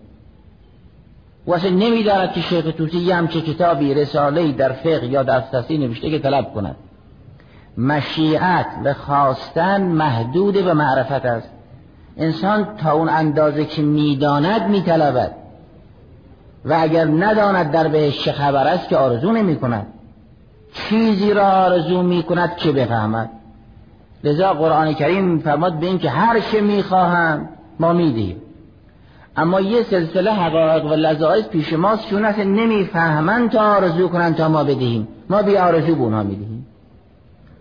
و 1.48 1.54
اصلا 1.54 1.70
نمی‌داند 1.70 2.32
که 2.32 2.42
شیخ 2.42 2.76
توسی 2.78 2.98
یه 2.98 3.16
همچه 3.16 3.42
کتابی 3.42 3.94
رساله 3.94 4.52
در 4.52 4.72
فقه 4.72 5.08
یا 5.08 5.24
در 5.24 5.40
تفسیر 5.40 5.80
نوشته 5.80 6.10
که 6.10 6.20
طلب 6.20 6.54
کند. 6.54 6.76
مشیعت 7.78 8.66
و 8.84 8.94
خواستن 8.94 9.82
محدود 9.82 10.54
به 10.54 10.74
معرفت 10.74 11.26
است. 11.26 11.50
انسان 12.18 12.68
تا 12.78 12.92
اون 12.92 13.10
اندازه 13.10 13.66
که 13.66 13.82
می‌داند 13.82 14.68
میطلبد. 14.68 15.32
و 16.66 16.78
اگر 16.80 17.06
نداند 17.06 17.72
در 17.72 17.88
بهش 17.88 18.24
چه 18.24 18.32
خبر 18.32 18.68
است 18.68 18.90
که 18.90 18.98
آرزو 18.98 19.32
نمی 19.32 19.56
کند 19.56 19.88
چیزی 20.74 21.34
را 21.34 21.46
آرزو 21.48 22.04
می 22.04 22.24
کند 22.24 22.56
که 22.56 22.72
بفهمد. 22.72 23.30
لذا 24.24 24.54
قرآن 24.54 24.94
کریم 24.94 25.40
فرماد 25.40 25.74
به 25.80 25.86
این 25.86 26.00
که 26.00 26.10
هر 26.10 26.40
چه 26.40 26.62
می‌خواهم 26.62 27.50
ما 27.80 27.94
می‌دهیم. 27.94 28.42
اما 29.38 29.62
یه 29.62 29.84
سلسله 29.84 30.32
حقایق 30.32 30.86
و 30.86 30.94
لذایز 30.94 31.48
پیش 31.48 31.74
ماست 31.74 32.10
چون 32.10 32.26
اصلا 32.26 32.44
نمی‌فهمند 32.44 33.52
تا 33.52 33.76
آرزو 33.76 34.08
کنند 34.08 34.36
تا 34.36 34.50
ما 34.50 34.64
بدهیم. 34.64 35.08
ما 35.30 35.42
بی 35.42 35.58
آرزو 35.58 35.96
به 35.96 36.02
اونها 36.02 36.24
می‌دهیم. 36.24 36.68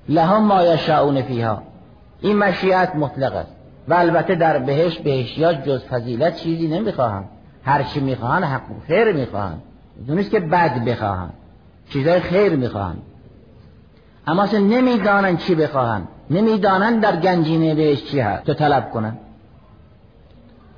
لهم 0.08 0.42
ما 0.42 0.76
فیها. 1.22 1.62
این 2.20 2.38
مشیت 2.38 2.92
مطلق 2.96 3.36
است. 3.36 3.61
و 3.88 3.94
البته 3.94 4.34
در 4.34 4.58
بهش 4.58 5.38
یا 5.38 5.54
جز 5.54 5.84
فضیلت 5.84 6.36
چیزی 6.36 6.68
نمی‌خواهم 6.68 7.24
هر 7.64 7.82
چی 7.82 8.00
می‌خواهن 8.00 8.44
حق 8.44 8.62
خیر 8.86 9.12
می‌خواهن 9.12 9.58
نیست 10.08 10.30
که 10.30 10.40
بد 10.40 10.84
بخواهن 10.84 11.30
چیزای 11.90 12.20
خیر 12.20 12.56
می‌خواهن 12.56 12.96
اما 14.26 14.42
اصلا 14.42 14.60
نمی‌دانن 14.60 15.36
چی 15.36 15.54
بخواهن 15.54 16.02
نمی‌دانن 16.30 17.00
در 17.00 17.16
گنجینه 17.16 17.74
بهش 17.74 18.04
چی 18.04 18.20
هست. 18.20 18.44
تو 18.44 18.54
طلب 18.54 18.90
کنن. 18.90 19.16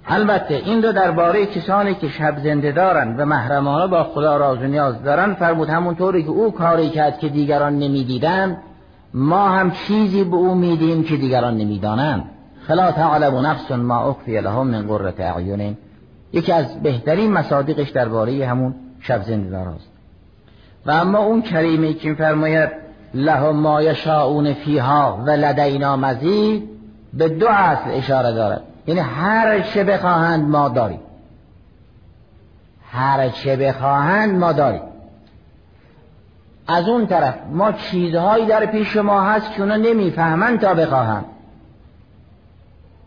البته 0.06 0.54
این 0.54 0.82
رو 0.82 0.92
درباره 0.92 1.46
کسانی 1.46 1.94
که 1.94 2.08
شب 2.08 2.38
زنده 2.38 2.72
دارن 2.72 3.16
و 3.16 3.24
محرمانه 3.24 3.86
با 3.86 4.04
خدا 4.04 4.36
راز 4.36 4.58
و 4.58 4.66
نیاز 4.66 5.02
دارن 5.02 5.34
فرمود 5.34 5.68
همونطوری 5.68 6.22
که 6.22 6.30
او 6.30 6.52
کاری 6.52 6.88
کرد 6.88 7.18
که 7.18 7.28
دیگران 7.28 7.78
نمی‌دیدن 7.78 8.56
ما 9.14 9.48
هم 9.48 9.70
چیزی 9.70 10.24
به 10.24 10.36
او 10.36 10.54
میدیم 10.54 11.04
که 11.04 11.16
دیگران 11.16 11.56
نمی‌دانند 11.56 12.24
فلا 12.68 12.90
تعلم 12.92 13.46
نفس 13.46 13.70
ما 13.70 14.10
اخفی 14.10 14.40
لهم 14.40 14.66
من 14.66 14.86
قرة 14.86 15.14
اعین. 15.18 15.76
یکی 16.32 16.52
از 16.52 16.82
بهترین 16.82 17.32
مصادیقش 17.32 17.90
درباره 17.90 18.46
همون 18.46 18.74
شب 19.00 19.22
زنده 19.22 19.58
است. 19.58 19.88
و 20.86 20.90
اما 20.90 21.18
اون 21.18 21.42
کریمی 21.42 21.94
که 21.94 22.14
فرماید 22.14 22.70
لهم 23.14 23.56
ما 23.56 23.82
یشاؤون 23.82 24.52
فیها 24.52 25.22
و 25.26 25.30
لدینا 25.30 25.96
مزید 25.96 26.68
به 27.14 27.28
دو 27.28 27.48
اصل 27.48 27.90
اشاره 27.90 28.32
دارد. 28.32 28.62
یعنی 28.86 29.00
هر 29.00 29.60
چه 29.60 29.84
بخواهند 29.84 30.48
ما 30.48 30.68
داریم. 30.68 31.00
هر 32.90 33.28
چه 33.28 33.56
بخواهند 33.56 34.38
ما 34.38 34.52
داریم. 34.52 34.82
از 36.68 36.88
اون 36.88 37.06
طرف 37.06 37.34
ما 37.52 37.72
چیزهایی 37.72 38.46
در 38.46 38.66
پیش 38.66 38.96
ما 38.96 39.22
هست 39.22 39.52
که 39.52 39.62
اونا 39.62 39.76
نمی‌فهمند 39.76 40.60
تا 40.60 40.74
بخواهند. 40.74 41.24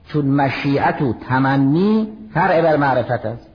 چون 0.07 0.25
مشیعت 0.25 1.01
و 1.01 1.13
تمنی 1.29 2.07
فرع 2.33 2.61
بر 2.61 2.77
معرفت 2.77 3.25
است. 3.25 3.47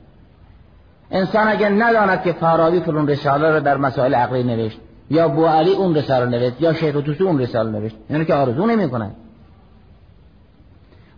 انسان 1.11 1.49
اگر 1.49 1.69
نداند 1.69 2.23
که 2.23 2.33
فارابی 2.33 2.81
فرون 2.81 3.09
رساله 3.09 3.51
رو 3.51 3.61
در 3.61 3.77
مسائل 3.77 4.15
عقلی 4.15 4.43
نوشت 4.43 4.79
یا 5.11 5.29
بو 5.29 5.47
علی 5.47 5.73
اون 5.73 5.95
رساله 5.95 6.27
نوشت 6.27 6.61
یا 6.61 6.73
شیخ 6.73 6.95
توسی 6.95 7.25
اون 7.25 7.39
رساله 7.39 7.71
نوشت 7.71 7.97
یعنی 8.11 8.25
که 8.25 8.35
آرزو 8.35 8.67
نمی 8.67 8.89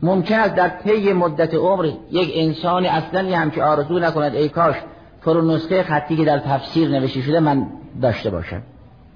ممکن 0.03 0.39
است 0.39 0.55
در 0.55 0.69
طی 0.69 1.13
مدت 1.13 1.55
عمر 1.55 1.91
یک 2.11 2.33
انسانی 2.35 2.87
اصلا 2.87 3.37
هم 3.37 3.51
که 3.51 3.63
آرزو 3.63 3.99
نکند 3.99 4.35
ای 4.35 4.49
کاش 4.49 4.77
نسخه 5.27 5.83
خطی 5.83 6.17
که 6.17 6.25
در 6.25 6.39
تفسیر 6.39 6.89
نوشته 6.89 7.21
شده 7.21 7.41
من 7.41 7.67
داشته 8.03 8.31
باشم. 8.31 8.63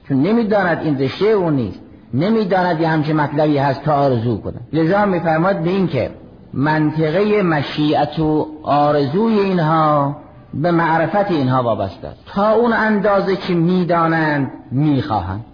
چون 0.08 0.22
نمی‌داند 0.22 0.78
این 0.82 0.98
رشته 0.98 1.24
اون 1.24 1.56
نیست. 1.56 1.80
نمی‌داند 2.14 2.80
یه 2.80 2.88
همچه 2.88 3.12
مطلبی 3.12 3.58
هست 3.58 3.82
تا 3.82 3.94
آرزو 3.94 4.38
کنه. 4.38 4.60
لذا 4.72 5.06
میفرماد 5.06 5.56
به 5.56 5.70
این 5.70 5.86
که 5.86 6.10
منطقه 6.52 7.42
مشیعت 7.42 8.18
و 8.18 8.46
آرزوی 8.62 9.38
اینها 9.38 10.16
به 10.54 10.70
معرفت 10.70 11.30
اینها 11.30 11.62
وابسته 11.62 12.08
است. 12.08 12.20
تا 12.26 12.52
اون 12.52 12.72
اندازه 12.72 13.36
که 13.36 13.54
می‌دانند 13.54 14.50
می‌خواهند 14.70 15.44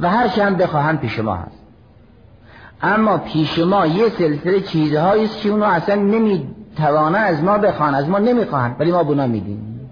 و 0.00 0.10
هر 0.10 0.26
هم 0.26 0.54
بخواهند 0.54 1.00
پیش 1.00 1.18
ما 1.18 1.34
هست. 1.34 1.58
اما 2.82 3.18
پیش 3.18 3.58
ما 3.58 3.86
یه 3.86 4.08
سلسله 4.08 4.60
چیزهایی 4.60 5.24
است 5.24 5.40
که 5.40 5.48
اونو 5.48 5.64
اصلا 5.64 5.94
نمی‌توانه 5.94 7.18
از 7.18 7.42
ما 7.42 7.58
بخوان 7.58 7.94
از 7.94 8.08
ما 8.08 8.18
نمی‌خواهند 8.18 8.76
ولی 8.78 8.92
ما 8.92 9.02
بنا 9.02 9.26
میدیم. 9.26 9.90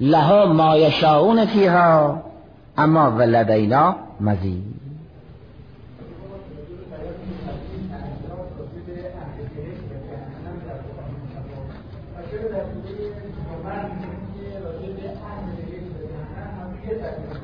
لها 0.00 0.52
ما 0.52 0.76
یشاؤون 0.76 1.44
فیها 1.44 2.22
اما 2.78 3.10
ولدینا 3.10 3.96
مزید. 4.20 4.87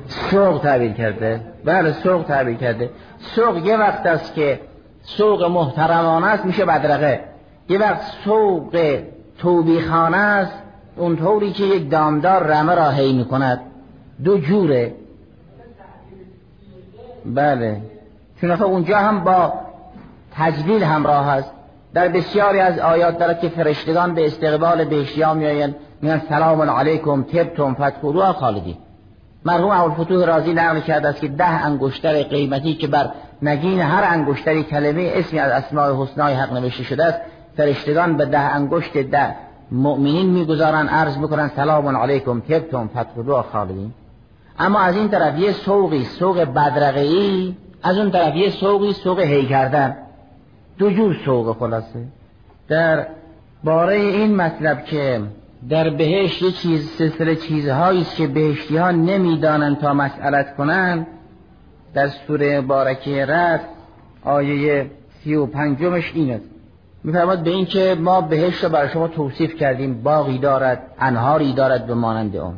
سوق 0.07 0.61
تعبیر 0.61 0.93
کرده. 0.93 1.41
بله 1.65 1.91
سوق 1.91 2.23
تعبیر 2.23 2.57
کرده. 2.57 2.89
سوق 3.19 3.57
یه 3.57 3.77
وقت 3.77 4.05
است 4.05 4.35
که 4.35 4.59
سوق 5.01 5.43
محترمانه 5.43 6.27
است 6.27 6.45
میشه 6.45 6.65
بدرقه. 6.65 7.19
یه 7.69 7.79
وقت 7.79 8.01
سوق 8.25 8.99
توبیخانه 9.37 10.17
است 10.17 10.63
اونطوری 10.95 11.51
که 11.51 11.63
یک 11.63 11.89
دامدار 11.89 12.43
رمه 12.43 12.75
را 12.75 12.89
هی 12.89 13.13
می‌کند. 13.13 13.61
دو 14.23 14.37
جوره. 14.37 14.93
بله. 17.25 17.81
چون 18.41 18.51
اونجا 18.51 18.97
هم 18.97 19.23
با 19.23 19.53
تجلیل 20.35 20.83
همراه 20.83 21.25
هست 21.25 21.51
در 21.93 22.07
بسیاری 22.07 22.59
از 22.59 22.79
آیات 22.79 23.19
دارد 23.19 23.39
که 23.39 23.49
فرشتگان 23.49 24.13
به 24.15 24.25
استقبال 24.25 24.85
بهشتیان 24.85 25.37
میآیند. 25.37 25.75
میگن 26.01 26.21
سلام 26.29 26.61
علیکم 26.61 27.23
تبتم 27.23 27.73
فتخلوها 27.73 28.33
خالدین. 28.33 28.77
مرحوم 29.45 29.69
ابوالفتوح 29.69 30.25
رازی 30.25 30.53
نقل 30.53 30.79
کرده 30.79 31.07
است 31.07 31.21
که 31.21 31.27
ده 31.27 31.65
انگشتر 31.65 32.23
قیمتی 32.23 32.73
که 32.73 32.87
بر 32.87 33.09
نگین 33.41 33.79
هر 33.79 34.03
انگشتری 34.03 34.63
کلمه 34.63 35.11
اسمی 35.15 35.39
از 35.39 35.51
اسماء 35.51 36.03
حسنای 36.03 36.33
حق 36.33 36.53
نوشته 36.53 36.83
شده 36.83 37.05
است 37.05 37.19
فرشتگان 37.57 38.17
به 38.17 38.25
ده 38.25 38.39
انگشت 38.39 38.97
ده 38.97 39.35
مؤمنین 39.71 40.29
می‌گذارن 40.29 40.87
عرض 40.87 41.17
می‌کنن 41.17 41.51
سلام 41.55 41.97
علیکم 41.97 42.39
تبتم 42.39 42.89
فتخلوها 42.95 43.41
خالدین. 43.41 43.93
اما 44.59 44.79
از 44.79 44.95
این 44.95 45.09
طرف 45.09 45.39
یه 45.39 45.51
سوقی 45.51 46.03
سوق 46.03 46.39
بدرقی 46.41 47.57
از 47.83 47.97
اون 47.97 48.11
طرف 48.11 48.35
یه 48.35 48.49
سوقی 48.49 48.93
سوق 48.93 49.19
هی 49.19 49.45
کردن. 49.45 49.95
دو 50.77 50.91
جور 50.91 51.17
سوق 51.25 51.57
خلاصه. 51.59 52.05
در 52.67 53.07
باره 53.63 53.95
این 53.95 54.35
مطلب 54.35 54.85
که 54.85 55.21
در 55.69 55.89
بهشت 55.89 56.41
یه 56.41 56.51
چیز 56.51 56.89
سلسله 56.89 57.35
چیزهایی 57.35 58.01
است 58.01 58.15
که 58.15 58.27
بهشتی 58.27 58.77
ها 58.77 58.91
نمی‌دانند 58.91 59.79
تا 59.79 59.93
مسئلت 59.93 60.55
کنند. 60.55 61.07
در 61.93 62.07
سوره 62.07 62.61
بارکه 62.61 63.25
رد 63.25 63.61
آیه 64.23 64.91
سی 65.23 65.35
و 65.35 65.45
پنجمش 65.45 66.11
این 66.15 66.31
است 66.31 66.49
میفرماد 67.03 67.43
به 67.43 67.49
این 67.49 67.65
که 67.65 67.95
ما 67.99 68.21
بهشت 68.21 68.63
را 68.63 68.69
برای 68.69 68.89
شما 68.89 69.07
توصیف 69.07 69.55
کردیم 69.55 70.03
باقی 70.03 70.37
دارد 70.37 70.81
انهاری 70.99 71.53
دارد 71.53 71.87
به 71.87 71.93
مانند 71.93 72.35
اون 72.35 72.55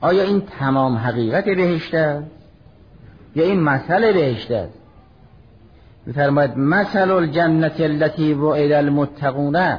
آیا 0.00 0.22
این 0.22 0.42
تمام 0.58 0.96
حقیقت 0.96 1.44
بهشت 1.44 1.94
است؟ 1.94 2.26
یا 3.34 3.44
این 3.44 3.60
مسئله 3.60 4.12
بهشت 4.12 4.50
است؟ 4.50 4.78
میفرماید 6.06 6.58
مثل 6.58 7.10
الجنت 7.10 7.80
التي 7.80 8.34
وعد 8.34 8.72
المتقون. 8.72 9.78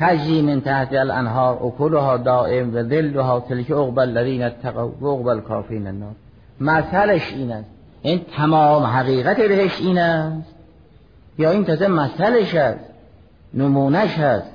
تجری 0.00 0.42
من 0.42 0.60
تحت 0.60 0.92
الانهار 0.92 1.66
اکلها 1.66 2.16
دائم 2.16 2.74
و 2.74 2.82
ذلها 2.82 3.40
تلک 3.40 3.70
عقب 3.70 3.98
الذین 3.98 4.42
اتقوا 4.42 4.88
و 4.88 5.06
عقب 5.06 5.26
الکافرین 5.26 5.86
النار. 5.86 6.12
مثلش 6.60 7.32
این 7.32 7.52
است. 7.52 7.70
این 8.02 8.20
تمام 8.36 8.82
حقیقت 8.82 9.36
بهش 9.36 9.80
این 9.80 9.98
است. 9.98 10.54
یا 11.38 11.50
این 11.50 11.64
تازه 11.64 11.88
مثلش 11.88 12.54
است. 12.54 12.84
نمونش 13.54 14.18
است. 14.18 14.50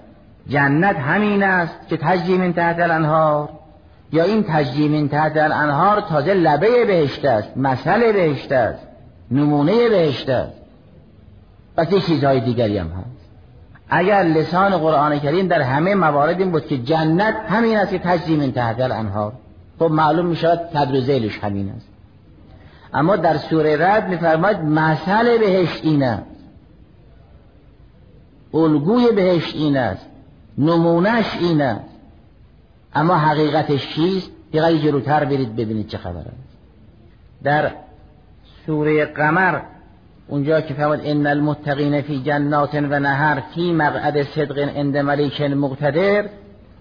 جنت 0.47 0.95
همین 0.95 1.43
است 1.43 1.87
که 1.87 1.97
تجری 1.97 2.37
من 2.37 2.53
تحت 2.53 2.79
الانهار. 2.79 3.49
یا 4.11 4.23
این 4.23 4.43
تجری 4.43 4.87
من 4.87 5.09
تحت 5.09 5.37
الانهار 5.37 6.01
تازه 6.01 6.33
لبه 6.33 6.85
بهشت 6.85 7.25
است. 7.25 7.57
مثل 7.57 8.11
بهشت 8.11 8.51
است. 8.51 8.87
نمونه 9.31 9.89
بهشت 9.89 10.29
است. 10.29 10.57
و 11.77 11.85
چیزهای 11.85 12.39
دیگری 12.39 12.77
هم 12.77 12.87
هست؟ 12.87 13.12
اگر 13.89 14.23
لسان 14.23 14.77
قرآن 14.77 15.19
کریم 15.19 15.47
در 15.47 15.61
همه 15.61 15.95
موارد 15.95 16.39
این 16.39 16.51
بود 16.51 16.67
که 16.67 16.77
جنت 16.77 17.35
همین 17.47 17.77
است 17.77 17.91
که 17.91 17.99
تجری 17.99 18.35
من 18.35 18.51
تحت 18.51 18.79
الانهار. 18.79 19.33
خب 19.79 19.85
معلوم 19.85 20.25
می 20.25 20.35
شود 20.35 20.59
تدرزیلش 20.73 21.39
همین 21.39 21.69
است. 21.69 21.87
اما 22.93 23.15
در 23.15 23.37
سوره 23.37 23.87
رد 23.87 24.09
میفرماید 24.09 24.57
مثل 24.57 25.37
بهشت 25.37 25.85
این 25.85 26.03
است. 26.03 26.23
الگوی 28.53 29.11
بهشت 29.11 29.55
این 29.55 29.77
است. 29.77 30.05
نمونش 30.57 31.37
این 31.39 31.61
است. 31.61 31.89
اما 32.95 33.15
حقیقتش 33.15 33.95
چیست؟ 33.95 34.31
یه 34.53 34.79
جلوتر 34.79 35.25
برید 35.25 35.55
ببینید 35.55 35.87
چه 35.87 35.97
خبر 35.97 36.19
است. 36.19 36.57
در 37.43 37.71
سوره 38.65 39.05
قمر 39.05 39.59
اونجا 40.27 40.61
که 40.61 40.73
فرمود 40.73 40.99
ان 41.03 41.27
المتقین 41.27 42.01
فی 42.01 42.21
جنات 42.21 42.75
و 42.75 42.99
نهر 42.99 43.43
فی 43.55 43.73
مقعد 43.73 44.23
صدق 44.23 44.57
عند 44.59 44.97
ملیک 44.97 45.41
مقتدر 45.41 46.25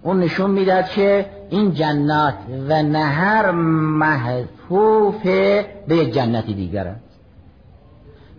اون 0.02 0.20
نشون 0.20 0.50
می‌داد 0.50 0.88
که 0.88 1.26
این 1.50 1.74
جنات 1.74 2.34
و 2.68 2.82
نهر 2.82 3.50
محفوف 3.50 5.22
به 5.88 5.96
یک 5.96 6.14
جنتی 6.14 6.54
دیگر 6.54 6.86
است. 6.86 7.18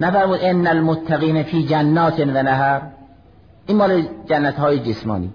نفرمود 0.01 0.39
ان 0.41 0.67
المتقین 0.67 1.43
فی 1.43 1.63
جنات 1.63 2.19
و 2.19 2.43
نهر. 2.43 2.81
این 3.67 3.77
مال 3.77 4.03
جنت 4.29 4.55
های 4.55 4.79
جسمانی. 4.79 5.29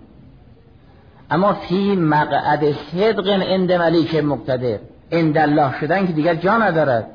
اما 1.31 1.53
فی 1.53 1.97
مقعد 1.97 2.73
صدق 2.73 3.29
عند 3.29 3.73
ملیک 3.73 4.15
مقتدر 4.15 4.79
عند 5.13 5.39
الله 5.39 5.81
شدن 5.81 6.07
که 6.07 6.13
دیگر 6.13 6.35
جا 6.35 6.59
ندارد. 6.59 7.07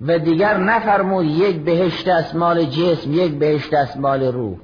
و 0.00 0.18
دیگر 0.18 0.56
نفرمود 0.56 1.24
یک 1.24 1.56
بهشت 1.56 2.08
است 2.08 2.34
مال 2.34 2.64
جسم 2.64 3.12
یک 3.12 3.32
بهشت 3.32 3.74
است 3.74 3.96
مال 3.96 4.22
روح. 4.22 4.56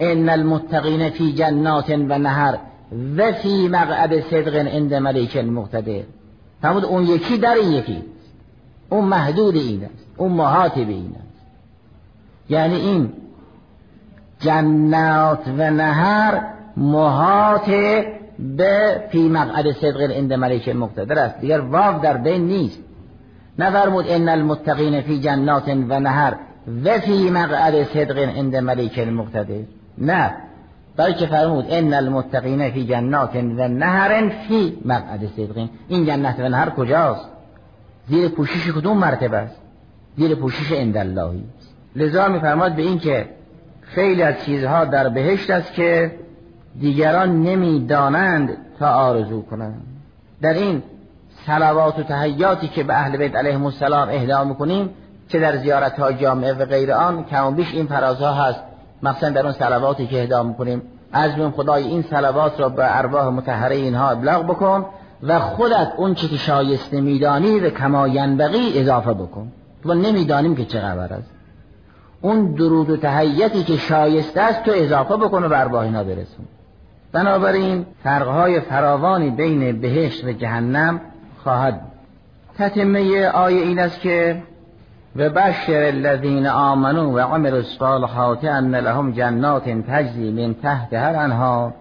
ان 0.00 0.28
المتقین 0.28 1.10
فی 1.10 1.32
جنات 1.32 1.90
و 1.90 2.18
نهر 2.18 2.58
و 3.16 3.32
فی 3.32 3.68
مقعد 3.68 4.20
صدق 4.20 4.54
عند 4.54 4.94
ملیک 4.94 5.36
مقتدر 5.36 6.02
فرمود 6.62 6.84
اون 6.84 7.02
یکی 7.02 7.38
در 7.38 7.54
این 7.54 7.72
یکی 7.72 8.02
اون 8.90 9.04
محدود 9.04 9.56
این 9.56 9.84
است. 9.84 10.06
اون 10.16 10.32
محاط 10.32 10.74
به 10.74 10.92
این 10.92 11.14
است. 11.16 11.46
یعنی 12.50 12.74
این 12.74 13.12
جنات 14.40 15.48
و 15.58 15.70
نهر 15.70 16.40
محاط 16.76 17.70
به 18.38 19.04
فی 19.10 19.28
مقعد 19.28 19.72
صدق 19.72 20.00
عند 20.00 20.32
ملیک 20.32 20.68
مقتدر 20.68 21.18
است. 21.18 21.40
دیگر 21.40 21.60
واو 21.60 22.02
در 22.02 22.16
بین 22.16 22.46
نیست. 22.46 22.80
نفرمود 23.58 24.04
ان 24.08 24.28
المتقین 24.28 25.00
فی 25.00 25.20
جنات 25.20 25.68
و 25.68 26.00
نهر 26.00 26.34
و 26.84 26.98
فی 26.98 27.30
مقعد 27.30 27.84
صدق 27.84 28.18
عند 28.18 28.56
ملیک 28.56 28.98
مقتدر 28.98 29.60
نه. 29.98 30.34
بلکه 30.96 31.26
فرمود؟ 31.26 31.66
ان 31.68 31.94
المتقین 31.94 32.70
فی 32.70 32.86
جنات 32.86 33.36
و 33.36 33.68
نهر 33.68 34.28
فی 34.28 34.78
مقعد 34.84 35.26
صدق. 35.36 35.68
این 35.88 36.06
جنت 36.06 36.40
و 36.40 36.48
نهر 36.48 36.70
کجاست؟ 36.70 37.28
زیر 38.08 38.28
پوشش 38.28 38.72
کدوم 38.72 38.98
مرتبه 38.98 39.36
است؟ 39.36 39.60
زیر 40.16 40.34
پوشش 40.34 40.72
عند 40.72 40.96
اللهی 40.96 41.44
لذا 41.96 42.28
میفرماد 42.28 42.72
به 42.72 42.82
این 42.82 42.98
که 42.98 43.26
خیلی 43.80 44.22
از 44.22 44.44
چیزها 44.44 44.84
در 44.84 45.08
بهشت 45.08 45.50
است 45.50 45.72
که 45.72 46.12
دیگران 46.80 47.42
نمی‌دانند 47.42 48.56
تا 48.78 48.88
آرزو 48.88 49.42
کنند. 49.42 49.82
در 50.42 50.54
این 50.54 50.82
صلوات 51.46 51.98
و 51.98 52.02
تحیاتی 52.02 52.68
که 52.68 52.82
به 52.82 52.94
اهل 52.94 53.16
بیت 53.16 53.36
علیهم 53.36 53.64
السلام 53.64 54.08
اهدا 54.08 54.44
می‌کنیم 54.44 54.90
چه 55.28 55.40
در 55.40 55.56
زیارت 55.56 56.00
های 56.00 56.14
جامعه 56.14 56.52
و 56.52 56.64
غیر 56.64 56.92
آن 56.92 57.24
کم 57.24 57.54
بیش 57.54 57.74
این 57.74 57.86
فرازها 57.86 58.32
هست 58.32 58.60
مثلا 59.02 59.30
در 59.30 59.42
اون 59.42 59.52
صلواتی 59.52 60.06
که 60.06 60.22
اهدا 60.22 60.42
می‌کنیم. 60.42 60.82
از 61.12 61.30
خدای 61.56 61.84
این 61.84 62.02
صلوات 62.02 62.60
را 62.60 62.68
به 62.68 62.98
ارواح 62.98 63.28
متحره 63.28 63.76
اینها 63.76 64.10
ابلاغ 64.10 64.46
بکن 64.46 64.86
و 65.22 65.38
خودت 65.38 65.92
اون 65.96 66.14
چی 66.14 66.28
که 66.28 66.36
شایسته 66.36 67.00
میدانی 67.00 67.60
به 67.60 67.70
کما 67.70 68.08
ینبغی 68.08 68.80
اضافه 68.80 69.14
بکن. 69.14 69.52
تو 69.82 69.94
نمی‌دانیم 69.94 70.56
که 70.56 70.64
چه 70.64 70.80
خبر 70.80 71.12
است. 71.12 71.30
اون 72.20 72.54
درود 72.54 72.90
و 72.90 72.96
تحیتی 72.96 73.62
که 73.62 73.76
شایسته 73.76 74.40
است 74.40 74.62
تو 74.62 74.72
اضافه 74.74 75.16
بکن 75.16 75.44
و 75.44 75.54
ارواح 75.54 75.82
اینا 75.82 76.04
برسون. 76.04 76.46
بنابراین 77.12 77.86
فرقهای 78.04 78.60
فراوانی 78.60 79.30
بین 79.30 79.80
بهشت 79.80 80.24
و 80.24 80.32
جهنم 80.32 81.00
خواهد. 81.44 81.80
تتمه 82.58 83.28
آیه 83.28 83.62
این 83.62 83.78
است 83.78 84.00
که 84.00 84.42
و 85.16 85.30
بشر 85.30 85.82
الذین 85.82 86.46
آمنوا 86.46 87.10
و 87.10 87.18
عملوا 87.18 87.56
الصالحات 87.56 88.44
ان 88.44 88.74
لهم 88.74 89.12
جنات 89.12 89.68
تجری 89.68 90.30
من 90.30 90.54
تحت 90.54 90.94
هر 90.94 91.16
انهار 91.16 91.72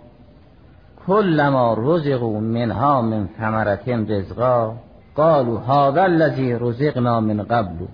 كلما 1.08 1.76
رزقوا 1.78 2.40
منها 2.40 3.02
من 3.02 3.28
ثمرة 3.40 4.06
رزقا 4.10 4.76
قالوا 5.16 5.60
هذا 5.60 6.06
الذي 6.06 6.54
رزقنا 6.54 7.20
من 7.20 7.44
قبل. 7.44 7.88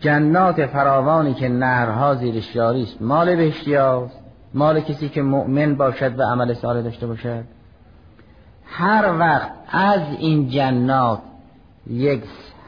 جنات 0.00 0.66
فراوانی 0.66 1.34
که 1.34 1.48
نهرها 1.48 2.14
زیرش 2.14 2.54
جاری 2.54 2.82
است 2.82 3.02
مال 3.02 3.36
بهشتیاست 3.36 4.20
مال 4.54 4.80
کسی 4.80 5.08
که 5.08 5.22
مؤمن 5.22 5.74
باشد 5.74 6.18
و 6.18 6.22
عمل 6.22 6.54
صالح 6.54 6.80
داشته 6.80 7.06
باشد. 7.06 7.55
هر 8.66 9.18
وقت 9.18 9.50
از 9.68 10.00
این 10.18 10.48
جنات 10.48 11.18
یک 11.90 12.22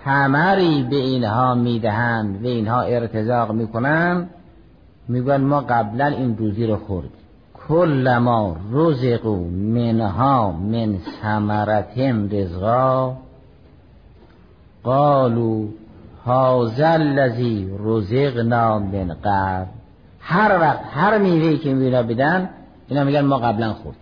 ثمری 0.05 0.83
به 0.91 0.97
اینها 0.97 1.55
می‌دهند 1.55 2.45
و 2.45 2.47
اینها 2.47 2.81
ارتزاق 2.81 3.53
می‌کنند 3.53 4.31
میگن 5.09 5.41
ما 5.41 5.61
قبلا 5.61 6.07
این 6.07 6.37
روزی 6.37 6.67
رو 6.67 6.77
خورد 6.77 7.09
کل 7.69 8.19
ما 8.19 8.57
رزقو 8.73 9.37
منها 9.51 10.53
من 10.53 10.99
ثمرتن 11.23 12.31
رزقا 12.31 13.17
قالو 14.85 15.69
هذا 16.27 16.89
الذی 16.89 17.71
رزقنا 17.85 18.79
من 18.79 19.17
قبل. 19.25 19.67
هر 20.21 20.59
وقت 20.61 20.81
هر 20.93 21.19
میوهی 21.19 21.59
که 21.59 21.75
میوه 21.75 22.03
بدن 22.03 22.49
اینا 22.89 23.05
میگن 23.05 23.21
ما 23.21 23.39
قبلا 23.39 23.73
خورد 23.73 23.97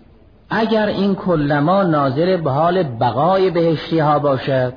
اگر 0.50 0.86
این 0.86 1.14
کلما 1.14 1.82
ناظر 1.82 2.36
به 2.36 2.50
حال 2.50 2.82
بقای 2.82 3.50
بهشتی 3.50 3.98
ها 3.98 4.18
باشد 4.18 4.72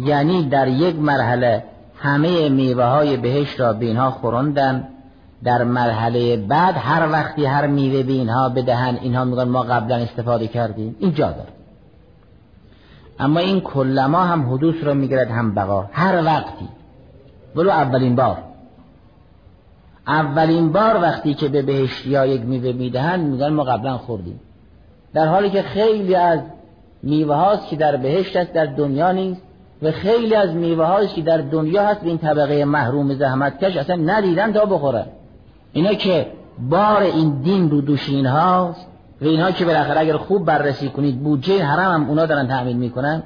یعنی 0.00 0.48
در 0.48 0.68
یک 0.68 0.96
مرحله 0.96 1.64
همه 1.96 2.48
میوه 2.48 2.84
های 2.84 3.16
بهشت 3.16 3.60
را 3.60 3.72
به 3.72 3.86
اینها 3.86 4.10
در 5.44 5.64
مرحله 5.64 6.36
بعد 6.36 6.74
هر 6.78 7.12
وقتی 7.12 7.44
هر 7.44 7.66
میوه 7.66 8.02
به 8.02 8.12
اینها 8.12 8.48
بدهن 8.48 8.98
اینها 9.02 9.24
میگن 9.24 9.44
ما 9.44 9.62
قبلا 9.62 9.96
استفاده 9.96 10.46
کردیم. 10.46 10.96
این 10.98 11.14
جا 11.14 11.30
داره. 11.30 11.48
اما 13.18 13.40
این 13.40 13.60
کلما 13.60 14.18
هم 14.18 14.54
حدوث 14.54 14.74
را 14.84 14.94
می‌گیرد 14.94 15.30
هم 15.30 15.54
بقا. 15.54 15.86
هر 15.92 16.24
وقتی. 16.24 16.68
ولو 17.56 17.70
اولین 17.70 18.16
بار. 18.16 18.38
اولین 20.06 20.72
بار 20.72 21.02
وقتی 21.02 21.34
که 21.34 21.48
به 21.48 21.62
بهشتی 21.62 22.28
یک 22.28 22.40
میوه 22.40 22.72
می‌دهند 22.72 23.30
میگن 23.30 23.48
ما 23.48 23.64
قبلا 23.64 23.98
خوردیم. 23.98 24.40
در 25.14 25.26
حالی 25.26 25.50
که 25.50 25.62
خیلی 25.62 26.14
از 26.14 26.40
میوه 27.02 27.34
هاست 27.34 27.68
که 27.68 27.76
در 27.76 27.96
بهشت 27.96 28.36
است 28.36 28.52
در 28.52 28.66
دنیا 28.66 29.12
نیست. 29.12 29.42
و 29.82 29.90
خیلی 29.90 30.34
از 30.34 30.54
میوه 30.54 30.84
هاست 30.84 31.14
که 31.14 31.22
در 31.22 31.38
دنیا 31.38 31.86
هست 31.86 32.00
این 32.02 32.18
طبقه 32.18 32.64
محروم 32.64 33.14
زحمتکش 33.14 33.76
اصلا 33.76 33.96
ندیدن 33.96 34.52
تا 34.52 34.64
بخورن. 34.64 35.06
اینا 35.72 35.94
که 35.94 36.26
بار 36.70 37.02
این 37.02 37.30
دین 37.42 37.70
رو 37.70 37.80
دوش 37.80 38.10
هاست 38.10 38.86
و 39.20 39.24
اینها 39.24 39.50
که 39.50 39.64
بالاخره 39.64 40.00
اگر 40.00 40.16
خوب 40.16 40.44
بررسی 40.44 40.88
کنید 40.88 41.22
بودجه 41.22 41.64
حرم 41.64 42.02
هم 42.02 42.08
اونا 42.08 42.26
دارن 42.26 42.46
تأمین 42.46 42.76
می‌کنن. 42.76 43.22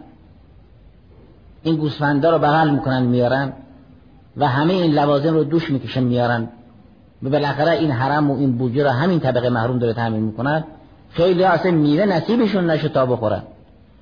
این 1.62 1.76
گوسفندا 1.76 2.30
رو 2.30 2.38
بغل 2.38 2.70
می‌کنن 2.70 3.02
میارن 3.02 3.52
و 4.36 4.48
همه 4.48 4.72
این 4.72 4.92
لوازم 4.92 5.34
رو 5.34 5.44
دوش 5.44 5.70
می‌کشن 5.70 6.02
میارن. 6.02 6.48
و 7.22 7.30
بالاخره 7.30 7.70
این 7.70 7.90
حرم 7.90 8.30
و 8.30 8.38
این 8.38 8.58
بودجه 8.58 8.82
رو 8.84 8.90
همین 8.90 9.20
طبقه 9.20 9.48
محروم 9.48 9.78
داره 9.78 9.92
تأمین 9.92 10.22
می‌کنن 10.22 10.64
خیلی 11.14 11.44
اصلا 11.44 11.70
میوه 11.70 12.04
نصیبشون 12.04 12.70
نشه 12.70 12.88
تا 12.88 13.06
بخورن 13.06 13.42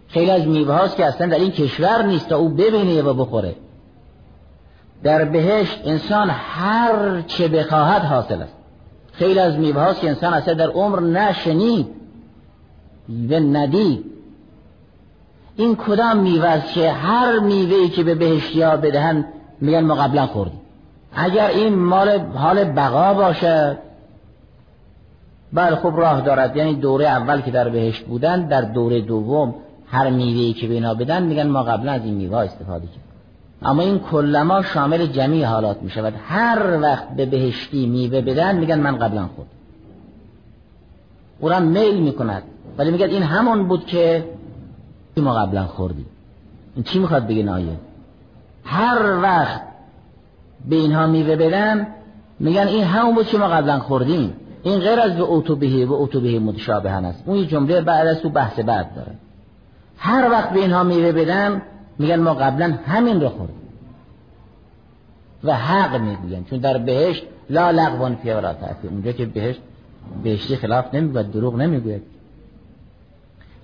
خیلی 0.09 0.31
از 0.31 0.47
میوه 0.47 0.75
هاست 0.75 0.97
که 0.97 1.07
اصلا 1.07 1.27
در 1.27 1.39
این 1.39 1.51
کشور 1.51 2.03
نیست 2.03 2.29
تا 2.29 2.37
او 2.37 2.49
ببینه 2.49 3.03
و 3.03 3.15
بخوره. 3.15 3.55
در 5.03 5.25
بهشت 5.25 5.81
انسان 5.85 6.31
هر 6.31 7.21
چه 7.27 7.49
بخواهد 7.49 8.03
حاصل 8.03 8.43
است. 8.43 8.57
خیلی 9.13 9.39
از 9.39 9.57
میوه 9.57 9.81
هاست 9.81 10.01
که 10.01 10.09
انسان 10.09 10.35
اصلا 10.35 10.55
در 10.55 10.69
عمر 10.69 11.01
نشنید 11.01 11.87
و 13.31 13.35
ندید. 13.35 14.05
این 15.57 15.77
کدام 15.77 16.17
میوه 16.17 16.49
است 16.49 16.75
که 16.75 16.91
هر 16.91 17.39
میوه 17.39 17.89
که 17.89 18.03
به 18.03 18.15
بهشتی 18.15 18.63
ها 18.63 18.77
بدهن 18.77 19.25
میگن 19.61 19.85
ما 19.85 19.95
قبلا 19.95 20.27
خوردیم. 20.27 20.61
اگر 21.15 21.47
این 21.47 21.75
مال 21.75 22.19
حال 22.19 22.65
بقا 22.65 23.15
باشد 23.15 23.79
بله 25.53 25.77
خوب 25.77 26.01
راه 26.01 26.21
دارد. 26.21 26.57
یعنی 26.57 26.75
دوره 26.75 27.07
اول 27.07 27.41
که 27.41 27.51
در 27.51 27.69
بهشت 27.69 28.05
بودن 28.05 28.47
در 28.47 28.63
دوره 28.63 29.01
دوم 29.01 29.55
هر 29.87 30.11
میوهی 30.11 30.53
که 30.53 30.69
به 30.69 30.75
اینا 30.75 30.95
بدن 30.95 31.23
میگن 31.23 31.47
ما 31.47 31.63
قبلا 31.63 31.93
از 31.93 32.05
این 32.05 32.15
میوه 32.15 32.37
استفاده 32.37 32.87
کرد 32.87 33.03
اما 33.63 33.83
این 33.83 33.99
کلما 33.99 34.63
شامل 34.63 35.07
جمعی 35.07 35.43
حالات 35.43 35.83
می 35.83 35.91
شود 35.91 36.15
هر 36.29 36.81
وقت 36.81 37.09
به 37.09 37.27
بهشتی 37.27 37.87
میوه 37.87 38.21
بدن 38.21 38.57
میگن 38.57 38.81
من 38.81 38.97
قبلا 38.97 39.23
خود 39.37 39.47
او 41.41 41.49
را 41.49 41.61
میل 41.61 42.01
می‌کند. 42.03 42.43
ولی 42.79 42.91
میگن 42.91 43.07
این 43.07 43.23
همون 43.23 43.69
بود 43.69 43.87
که 43.87 44.25
ما 45.17 45.35
قبلا 45.35 45.67
خوردیم. 45.67 46.07
این 46.75 46.85
چی 46.85 46.99
می‌خواد 46.99 47.27
بگه 47.27 47.43
نایه 47.43 47.77
هر 48.65 49.21
وقت 49.23 49.63
به 50.69 50.77
اینها 50.77 51.07
میوه 51.07 51.37
بدن 51.37 51.87
میگن 52.41 52.67
این 52.67 52.85
همون 52.85 53.15
بود 53.15 53.27
که 53.27 53.39
ما 53.39 53.49
قبلا 53.49 53.79
خوردیم. 53.79 54.35
این 54.63 54.79
غیر 54.79 55.01
از 55.01 55.17
به 55.17 55.23
اوتوبهی 55.23 55.85
و 55.85 55.93
اوتوبهی 55.93 56.39
متشابهن 56.39 57.05
است. 57.05 57.23
اون 57.27 57.47
جمله 57.47 57.81
بعد 57.81 58.07
از 58.07 58.21
تو 58.21 58.29
بحث 58.29 58.59
بعد 58.59 58.95
داره. 58.95 59.13
هر 59.99 60.31
وقت 60.31 60.51
به 60.51 60.61
اینها 60.61 60.83
میوه 60.83 61.13
بدن 61.13 61.63
میگن 61.99 62.21
ما 62.21 62.35
قبلا 62.35 62.79
همین 62.87 63.21
رو 63.21 63.29
خوردیم. 63.29 63.57
و 65.45 65.55
حق 65.57 66.01
می‌گوین 66.01 66.45
چون 66.45 66.59
در 66.59 66.79
بهشت 66.79 67.23
لا 67.51 67.71
لغوان 67.71 68.15
فی 68.15 68.31
ولا 68.31 68.55
اونجا 68.91 69.13
که 69.13 69.27
بهشت 69.27 69.61
بهشتی 70.23 70.57
خلاف 70.57 70.95
نمی‌گوید 70.95 71.33
دروغ 71.33 71.57
نمی‌گوید. 71.57 72.03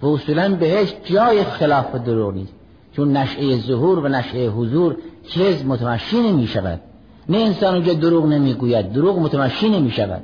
و 0.03 0.07
اصولا 0.07 0.55
بهشت 0.55 0.97
جای 1.05 1.45
خلاف 1.45 1.95
دروغ 1.95 2.35
نیست. 2.35 2.53
چون 2.93 3.17
نشعه 3.17 3.57
ظهور 3.57 3.99
و 3.99 4.09
نشعه 4.09 4.49
حضور 4.49 4.97
چیز 5.29 5.67
متمشی 5.67 6.21
نمی 6.21 6.47
شود 6.47 6.81
نه 7.29 7.39
انسان 7.39 7.75
اونجا 7.75 7.95
دروغ 7.95 8.27
نمی‌گوید 8.27 8.93
دروغ 8.93 9.19
متمشی 9.19 9.69
نمی 9.69 9.91
شود 9.91 10.23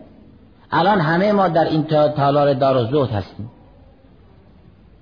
الان 0.74 1.00
همه 1.00 1.32
ما 1.32 1.48
در 1.48 1.64
این 1.64 1.82
تالار 2.16 2.54
دار 2.54 2.76
و 2.76 2.84
زهد 2.84 3.10
هستیم. 3.10 3.50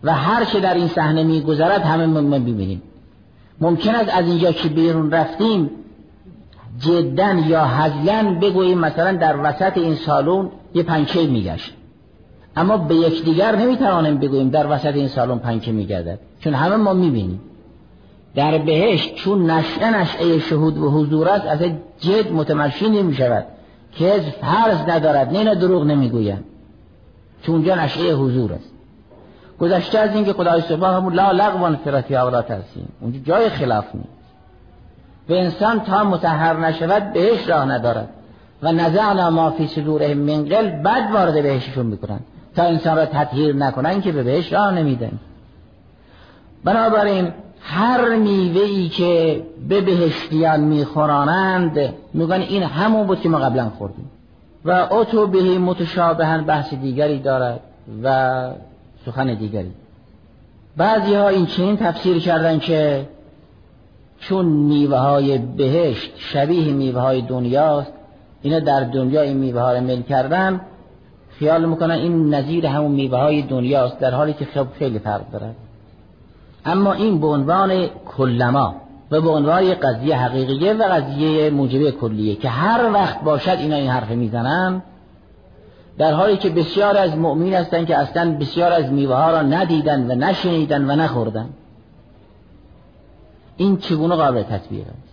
و 0.04 0.14
هر 0.14 0.44
چه 0.44 0.60
در 0.60 0.74
این 0.74 0.88
صحنه 0.88 1.22
میگذرد 1.22 1.82
همه 1.82 2.06
ما 2.06 2.38
ببینیم 2.38 2.82
ممکن 3.60 3.94
است 3.94 4.14
از 4.14 4.26
اینجا 4.26 4.52
که 4.52 4.68
بیرون 4.68 5.10
رفتیم 5.10 5.70
جدا 6.78 7.32
یا 7.32 7.64
هزلا 7.64 8.38
بگوییم 8.40 8.78
مثلا 8.78 9.12
در 9.12 9.36
وسط 9.42 9.78
این 9.78 9.94
سالن 9.94 10.48
یه 10.74 10.82
پنکه 10.82 11.26
میگشت. 11.26 11.72
اما 12.56 12.76
به 12.76 12.94
یکدیگر 12.94 13.56
نمی‌توانیم 13.56 14.18
بگوییم 14.18 14.50
در 14.50 14.66
وسط 14.66 14.94
این 14.94 15.08
سالن 15.08 15.38
پنکه 15.38 15.72
میگردد 15.72 16.18
چون 16.40 16.54
همه 16.54 16.76
ما 16.76 16.92
می‌بینیم. 16.92 17.40
در 18.34 18.58
بهشت 18.58 19.14
چون 19.14 19.50
نشعه 19.50 20.00
نشعه 20.00 20.38
شهود 20.38 20.78
و 20.78 20.90
حضور 20.90 21.28
است 21.28 21.46
از 21.46 21.60
جد 22.00 22.32
متمشی 22.32 22.88
نمی 22.88 23.14
که 23.92 24.20
فرض 24.40 24.78
ندارد 24.88 25.36
نه 25.36 25.54
دروغ 25.54 25.84
نمی‌گویم. 25.84 26.44
چون 27.42 27.54
اونجا 27.54 27.74
نشعه 27.74 28.14
حضور 28.14 28.52
است. 28.52 28.70
گذشته 29.60 29.98
از 29.98 30.14
اینکه 30.14 30.32
خدای 30.32 30.60
سبحانه 30.60 30.96
همون 30.96 31.12
لا 31.12 31.30
لغوان 31.32 31.76
فرتی 31.76 32.16
آورات 32.16 32.50
هستیم 32.50 32.88
اونجا 33.00 33.18
جای 33.18 33.48
خلاف 33.48 33.84
نیست. 33.94 34.08
و 35.28 35.32
انسان 35.32 35.80
تا 35.80 36.04
متحر 36.04 36.56
نشود 36.56 37.12
بهش 37.12 37.48
راه 37.48 37.64
ندارد. 37.64 38.08
و 38.62 38.72
نزعنا 38.72 39.30
ما 39.30 39.50
فی 39.50 39.66
صدورهم 39.66 40.18
من 40.18 40.44
قل 40.44 40.70
بد 40.70 41.10
وارد 41.12 41.42
بهششون 41.42 41.86
می‌کنن 41.86 42.20
تا 42.56 42.62
انسان 42.62 42.96
را 42.96 43.06
تطهیر 43.06 43.56
نکنن 43.56 44.00
که 44.00 44.12
به 44.12 44.22
بهش 44.22 44.52
راه 44.52 44.74
نمیدن. 44.74 45.12
بنابراین 46.64 47.32
هر 47.62 48.16
میوه 48.16 48.60
ای 48.60 48.88
که 48.88 49.42
به 49.68 49.80
بهشتیان 49.80 50.60
میخورانند 50.60 51.94
میگن 52.14 52.40
این 52.40 52.62
همون 52.62 53.06
بود 53.06 53.20
که 53.20 53.28
ما 53.28 53.38
قبلا 53.38 53.70
خوردیم. 53.78 54.10
و 54.64 54.88
اتو 54.90 55.26
به 55.26 55.58
متشابهن 55.58 56.44
بحث 56.44 56.74
دیگری 56.74 57.18
دارد 57.18 57.60
و 58.02 58.48
سخن 59.06 59.34
دیگری. 59.34 59.70
بعضی 60.76 61.14
ها 61.14 61.28
این 61.28 61.46
چنین 61.46 61.76
تفسیر 61.76 62.18
کردن 62.18 62.58
که 62.58 63.08
چون 64.20 64.46
میوه 64.46 64.98
های 64.98 65.38
بهشت 65.38 66.12
شبیه 66.16 66.72
میوه 66.72 67.00
های 67.00 67.22
دنیاست 67.22 67.92
اینا 68.42 68.60
در 68.60 68.80
دنیا 68.80 69.22
این 69.22 69.36
میوه 69.36 69.60
ها 69.60 69.72
رو 69.72 69.80
مل 69.80 70.02
کردن 70.02 70.60
خیال 71.38 71.64
می‌کنن 71.64 71.94
این 71.94 72.34
نظیر 72.34 72.66
همون 72.66 72.92
میوه 72.92 73.18
های 73.18 73.42
دنیاست 73.42 73.98
در 73.98 74.10
حالی 74.10 74.32
که 74.32 74.44
خب 74.44 74.66
خیلی 74.78 74.98
فرق 74.98 75.30
دارد. 75.30 75.54
اما 76.66 76.92
این 76.92 77.20
به 77.20 77.26
عنوان 77.26 77.86
کلما 78.16 78.74
و 79.10 79.20
به 79.20 79.28
عنوان 79.28 79.74
قضیه 79.74 80.16
حقیقیه 80.16 80.72
و 80.72 80.82
قضیه 80.82 81.50
موجبه 81.50 81.90
کلیه 81.90 82.34
که 82.34 82.48
هر 82.48 82.92
وقت 82.92 83.20
باشد 83.22 83.56
اینا 83.58 83.76
این 83.76 83.90
حرف 83.90 84.10
می‌زنن 84.10 84.82
در 85.98 86.12
حالی 86.12 86.36
که 86.36 86.50
بسیار 86.50 86.96
از 86.96 87.16
مؤمن 87.16 87.52
هستند 87.52 87.86
که 87.86 87.98
اصلا 87.98 88.36
بسیار 88.40 88.72
از 88.72 88.92
میوه 88.92 89.14
ها 89.14 89.30
را 89.30 89.42
ندیدن 89.42 90.10
و 90.10 90.14
نشنیدن 90.14 90.90
و 90.90 90.96
نخوردن. 90.96 91.48
این 93.56 93.76
چگونه 93.76 94.14
قابل 94.14 94.42
تطبیق 94.42 94.86
است؟ 94.86 95.12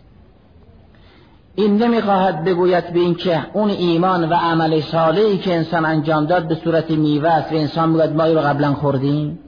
این 1.55 1.83
نمی‌خواهد 1.83 2.43
بگوید 2.43 2.93
به 2.93 2.99
این 2.99 3.15
که 3.15 3.45
اون 3.53 3.69
ایمان 3.69 4.29
و 4.29 4.33
عمل 4.33 4.81
صالحی 4.81 5.37
که 5.37 5.55
انسان 5.55 5.85
انجام 5.85 6.25
داد 6.25 6.47
به 6.47 6.55
صورت 6.55 6.91
میوه 6.91 7.29
است 7.29 7.51
و 7.51 7.55
انسان 7.55 7.89
می‌گوید 7.89 8.15
ما 8.15 8.25
رو 8.25 8.39
قبلا 8.39 8.73
خوردیم؟ 8.73 9.39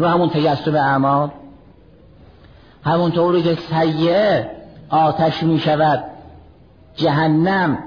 رو 0.00 0.08
همون 0.08 0.28
تجسم 0.28 0.74
اعمال 0.74 1.30
همونطوری 2.84 3.42
که 3.42 3.58
سیعه 3.70 4.50
آتش 4.90 5.42
می 5.42 5.58
شود 5.58 6.04
جهنم 6.96 7.78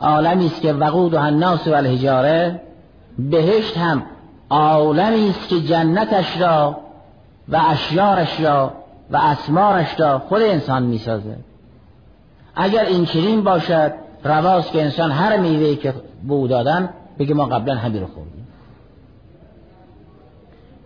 عالمی 0.00 0.46
است 0.46 0.60
که 0.60 0.72
وقود 0.72 1.14
و 1.14 1.18
الناس 1.18 1.68
و 1.68 1.74
الحجاره 1.74 2.60
بهشت 3.18 3.78
هم 3.78 4.02
عالمی 4.50 5.30
است 5.30 5.48
که 5.48 5.60
جنتش 5.60 6.40
را 6.40 6.76
و 7.48 7.60
اشیارش 7.68 8.40
را 8.40 8.72
و 9.10 9.16
اسمارش 9.16 10.00
را 10.00 10.18
خود 10.18 10.42
انسان 10.42 10.82
می‌سازه. 10.82 11.36
اگر 12.56 12.84
این 12.84 13.04
چنین 13.04 13.44
باشد 13.44 13.92
رواست 14.24 14.72
که 14.72 14.82
انسان 14.82 15.10
هر 15.10 15.36
میوه 15.36 15.74
که 15.74 15.94
به 16.28 16.48
دادن 16.48 16.88
بگه 17.18 17.34
ما 17.34 17.46
قبلا 17.46 17.74
همین 17.74 18.00
رو 18.00 18.06
خوردیم. 18.06 18.37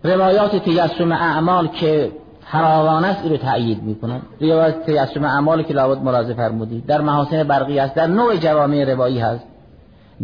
روایات 0.05 0.57
تجسم 0.57 1.13
اعمال 1.13 1.69
که 1.69 2.13
فراوان 2.41 3.05
است 3.05 3.27
رو 3.27 3.37
تأیید 3.37 3.83
می‌کنن 3.83 4.21
روایات 4.41 4.91
تجسم 4.91 5.25
اعمال 5.25 5.63
که 5.63 5.75
لابد 5.75 6.03
ملاحظه 6.03 6.35
فرمودید. 6.35 6.87
در 6.87 7.01
محاسن 7.01 7.43
برقی 7.43 7.79
است 7.79 7.95
در 7.95 8.07
نوع 8.07 8.37
جوامع 8.37 8.85
روایی 8.85 9.19
هست. 9.19 9.45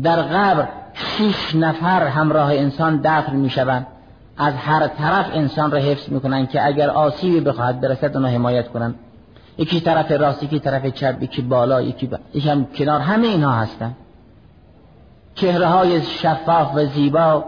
در 0.02 0.16
قبر 0.16 0.68
شش 0.94 1.54
نفر 1.54 2.06
همراه 2.06 2.52
انسان 2.52 3.00
دفن 3.04 3.36
می‌شوند. 3.36 3.86
از 4.36 4.54
هر 4.54 4.86
طرف 4.86 5.26
انسان 5.32 5.70
را 5.70 5.78
حفظ 5.78 6.08
می‌کنن 6.08 6.46
که 6.46 6.66
اگر 6.66 6.90
آسیبی 6.90 7.40
بخواهد 7.40 7.80
برسد 7.80 8.16
اونو 8.16 8.28
حمایت 8.28 8.68
کنن 8.68 8.94
یکی 9.58 9.80
طرف 9.80 10.12
راست 10.12 10.42
یکی 10.42 10.58
طرف 10.58 10.86
چپ 10.86 11.22
یکی 11.22 11.42
بالا 11.42 11.82
یکی 11.82 12.06
با... 12.06 12.18
یکی 12.34 12.48
هم 12.48 12.64
کنار. 12.64 13.00
همه 13.00 13.26
اینها 13.26 13.52
هستن 13.52 13.94
چهره 15.34 15.66
های 15.66 16.02
شفاف 16.02 16.74
و 16.74 16.86
زیبا 16.86 17.44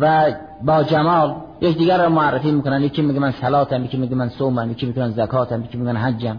و 0.00 0.32
با 0.62 0.82
جمال 0.82 1.34
یک 1.60 1.78
دیگر 1.78 2.04
رو 2.04 2.10
معرفی 2.10 2.50
می‌کنن. 2.50 2.82
یکی 2.82 3.02
میگه 3.02 3.20
من 3.20 3.32
صلاتم 3.32 3.84
یکی 3.84 3.96
میگه 3.96 4.14
من 4.14 4.28
صومم 4.28 4.70
یکی 4.70 4.86
میگه 4.86 5.00
من 5.00 5.10
زکاتم 5.10 5.64
یکی 5.64 5.78
میگه 5.78 5.92
من 5.92 6.00
حجم. 6.00 6.38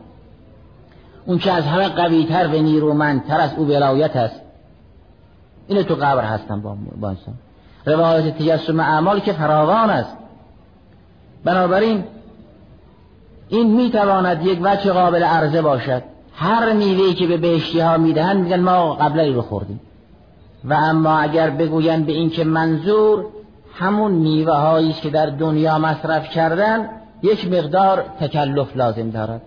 اون 1.25 1.37
که 1.37 1.51
از 1.51 1.63
همه 1.63 1.87
قوی 1.87 2.25
تر 2.25 2.47
و 2.47 2.51
نیرومندتر 2.51 3.39
از 3.39 3.53
او 3.57 3.67
ولایت 3.67 4.15
است. 4.15 4.41
اینو 5.67 5.83
تو 5.83 5.95
قبر 5.95 6.23
هستن 6.23 6.61
با, 6.61 6.77
با 6.99 7.09
انسان. 7.09 7.33
روایت 7.85 8.37
تجسم 8.37 8.79
اعمال 8.79 9.19
که 9.19 9.33
فراوان 9.33 9.89
است. 9.89 10.17
بنابراین 11.43 12.03
این 13.49 13.75
می‌تواند 13.75 14.45
یک 14.45 14.59
وجه 14.61 14.91
قابل 14.91 15.23
عرضه 15.23 15.61
باشد. 15.61 16.03
هر 16.35 16.73
میوهی 16.73 17.13
که 17.13 17.27
به 17.27 17.37
بهشتی 17.37 17.79
ها 17.79 17.97
می‌دهند 17.97 18.43
میگن 18.43 18.59
ما 18.59 18.93
قبلا 18.93 19.33
رو 19.33 19.41
خوردیم. 19.41 19.79
و 20.65 20.73
اما 20.73 21.17
اگر 21.17 21.49
بگویند 21.49 22.05
به 22.05 22.11
این 22.11 22.29
که 22.29 22.43
منظور 22.43 23.25
همون 23.73 24.11
میوه 24.11 24.55
است 24.55 25.01
که 25.01 25.09
در 25.09 25.25
دنیا 25.25 25.79
مصرف 25.79 26.29
کردن 26.29 26.89
یک 27.23 27.51
مقدار 27.51 28.05
تکلف 28.19 28.77
لازم 28.77 29.09
دارد. 29.09 29.41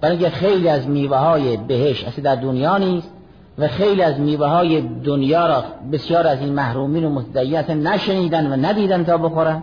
برای 0.00 0.16
اینکه 0.16 0.30
خیلی 0.30 0.68
از 0.68 0.88
میوه 0.88 1.16
های 1.16 1.56
بهش 1.56 2.04
اصلا 2.04 2.24
در 2.24 2.40
دنیا 2.40 2.78
نیست 2.78 3.10
و 3.58 3.68
خیلی 3.68 4.02
از 4.02 4.20
میوه 4.20 4.46
های 4.46 4.80
دنیا 4.80 5.46
را 5.46 5.64
بسیار 5.92 6.26
از 6.26 6.40
این 6.40 6.52
محرومین 6.52 7.04
و 7.04 7.10
متدعیت 7.10 7.70
نشنیدن 7.70 8.52
و 8.52 8.66
ندیدن 8.66 9.04
تا 9.04 9.18
بخورن. 9.18 9.62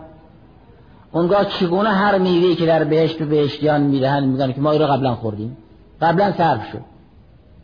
اونگاه 1.12 1.44
چگونه 1.44 1.88
هر 1.88 2.18
میوهی 2.18 2.54
که 2.54 2.66
در 2.66 2.84
بهشت 2.84 3.22
و 3.22 3.26
بهشتیان 3.26 3.80
می‌دهن 3.80 4.24
میگن 4.24 4.52
که 4.52 4.60
ما 4.60 4.72
رو 4.72 4.86
قبلا 4.86 5.14
خوردیم. 5.14 5.56
قبلا 6.00 6.32
صرف 6.32 6.70
شد. 6.72 6.80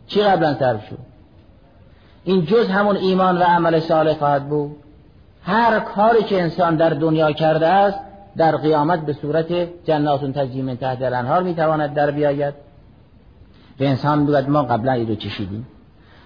چی 0.07 0.21
قبلا 0.21 0.53
صرف 0.59 0.87
شد؟ 0.89 1.10
این 2.23 2.45
جز 2.45 2.67
همون 2.67 2.97
ایمان 2.97 3.37
و 3.37 3.41
عمل 3.41 3.79
صالح 3.79 4.13
خواهد 4.13 4.49
بود. 4.49 4.75
هر 5.43 5.79
کاری 5.79 6.23
که 6.23 6.41
انسان 6.41 6.75
در 6.75 6.89
دنیا 6.89 7.31
کرده 7.31 7.67
است 7.67 7.99
در 8.37 8.57
قیامت 8.57 9.05
به 9.05 9.13
صورت 9.13 9.53
جنات 9.85 10.25
تجری 10.25 10.61
من 10.61 10.77
تحت 10.77 11.01
الانهار 11.01 11.43
می‌تواند 11.43 11.93
در 11.93 12.11
بیاید. 12.11 12.53
به 13.77 13.89
انسان 13.89 14.23
بگوید 14.23 14.49
ما 14.49 14.63
قبلا 14.63 14.91
این 14.91 15.07
رو 15.07 15.15
چشیدیم. 15.15 15.67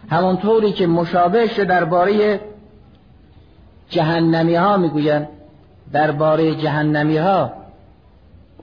همونطوری 0.09 0.71
که 0.71 0.87
مشابه 0.87 1.47
شده 1.47 1.65
درباره 1.65 2.39
جهنمی 3.89 4.55
ها 4.55 4.77
می‌گویند. 4.77 5.27
درباره 5.93 6.55
جهنمی 6.55 7.17
ها 7.17 7.51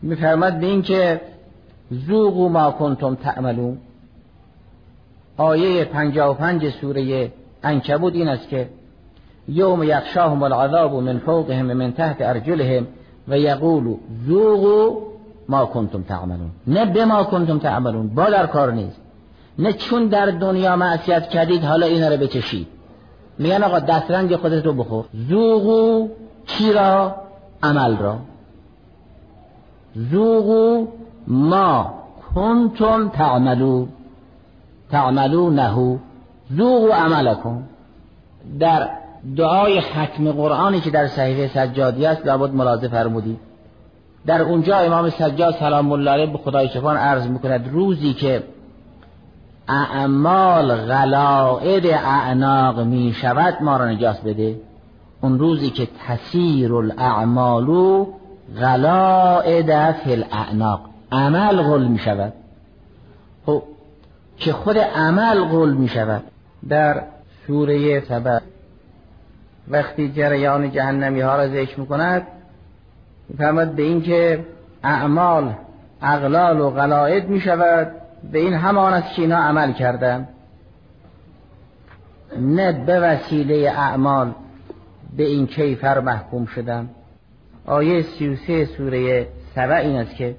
میفرماد 0.02 0.52
به 0.52 0.66
این 0.66 0.82
که 0.82 1.20
زوغ 1.90 2.50
ما 2.50 2.70
کنتم 2.70 3.14
تعملون. 3.14 3.78
آیه 5.36 5.84
پنج 5.84 6.68
سوره 6.68 7.32
انکبود 7.62 8.14
این 8.14 8.28
است 8.28 8.48
که 8.48 8.68
یوم 9.48 9.82
یخشاهم 9.82 10.42
العذاب 10.42 10.94
من 10.94 11.18
فوقهم 11.18 11.70
و 11.70 11.74
من 11.74 11.92
تحت 11.92 12.16
ارجلهم 12.20 12.86
و 13.28 13.38
یقول 13.38 13.94
ذوقوا 14.28 14.98
ما 15.48 15.66
کنتم 15.66 16.02
تعملون. 16.02 16.50
نه 16.66 16.84
به 16.84 17.04
ما 17.04 17.24
کنتم 17.24 17.58
تعملون 17.58 18.08
با 18.08 18.30
در 18.30 18.46
کار 18.46 18.72
نیست. 18.72 19.00
نه 19.58 19.72
چون 19.72 20.06
در 20.06 20.26
دنیا 20.26 20.76
معصیت 20.76 21.28
کردید 21.28 21.64
حالا 21.64 21.86
اینا 21.86 22.08
رو 22.08 22.16
بچشید. 22.16 22.66
میگن 23.38 23.62
آقا 23.62 23.78
دسترنگ 23.78 24.36
خودت 24.36 24.66
رو 24.66 24.72
بخور. 24.72 25.04
ذوقوا 25.28 26.08
چی 26.46 26.72
را؟ 26.72 27.14
عمل 27.62 27.96
را. 27.96 28.18
ذوقوا 30.10 30.86
ما 31.26 31.94
کنتم 32.34 33.08
تعملون. 33.08 33.88
تعملون 34.92 35.54
نهو 35.54 35.96
ذوقوا 36.56 36.94
عملکم. 36.94 37.62
در 38.58 38.88
دعای 39.36 39.80
ختم 39.80 40.32
قرآنی 40.32 40.80
که 40.80 40.90
در 40.90 41.06
صحیفه 41.06 41.48
سجادی 41.48 42.06
است 42.06 42.26
لابد 42.26 42.54
ملاحظه 42.54 42.88
فرمودید. 42.88 43.38
در 44.26 44.42
اونجا 44.42 44.76
امام 44.76 45.10
سجاد 45.10 45.54
سلام 45.54 45.92
الله 45.92 46.10
علیه 46.10 46.26
به 46.26 46.38
خدای 46.38 46.68
شفان 46.68 46.96
عرض 46.96 47.26
می‌کند 47.26 47.68
روزی 47.72 48.12
که 48.12 48.42
اعمال 49.68 50.74
غلائد 50.74 51.86
اعناق 51.86 52.80
می 52.80 53.12
شود 53.12 53.54
ما 53.60 53.76
را 53.76 53.90
نجاس 53.90 54.20
بده. 54.20 54.60
اون 55.20 55.38
روزی 55.38 55.70
که 55.70 55.88
تسیر 56.06 56.74
الاعمال 56.74 58.06
غلائد 58.60 59.92
فی 59.92 60.12
الاعناق 60.12 60.80
عمل 61.12 61.62
غل 61.62 61.84
می 61.84 61.98
شود 61.98 62.32
خب 63.46 63.62
که 64.44 64.52
خود 64.52 64.78
عمل 64.78 65.44
غل 65.44 65.72
می 65.72 65.88
شود. 65.88 66.22
در 66.68 67.02
سوره 67.46 68.00
سبع 68.00 68.38
وقتی 69.68 70.12
جریان 70.12 70.70
جهنمی 70.70 71.20
ها 71.20 71.36
را 71.36 71.48
ذکر 71.48 71.80
می‌کند 71.80 72.26
میفرماد 73.28 73.72
به 73.72 73.82
اینکه 73.82 74.46
اعمال 74.84 75.54
اغلال 76.02 76.60
و 76.60 76.70
غلائد 76.70 77.28
می 77.28 77.40
شود. 77.40 77.92
به 78.32 78.38
این 78.38 78.54
همان 78.54 78.92
است 78.92 79.14
که 79.14 79.22
اینا 79.22 79.36
عمل 79.36 79.72
کردن. 79.72 80.28
نه 82.40 82.72
به 82.72 83.00
وسیله 83.00 83.70
اعمال 83.70 84.32
به 85.16 85.22
این 85.22 85.46
کیفر 85.46 86.00
محکوم 86.00 86.46
شدن. 86.46 86.88
آیه 87.66 88.02
سی 88.02 88.28
و 88.28 88.36
سه 88.36 88.64
سوره 88.64 89.26
سبع 89.54 89.76
این 89.76 89.96
است 89.96 90.16
که 90.16 90.34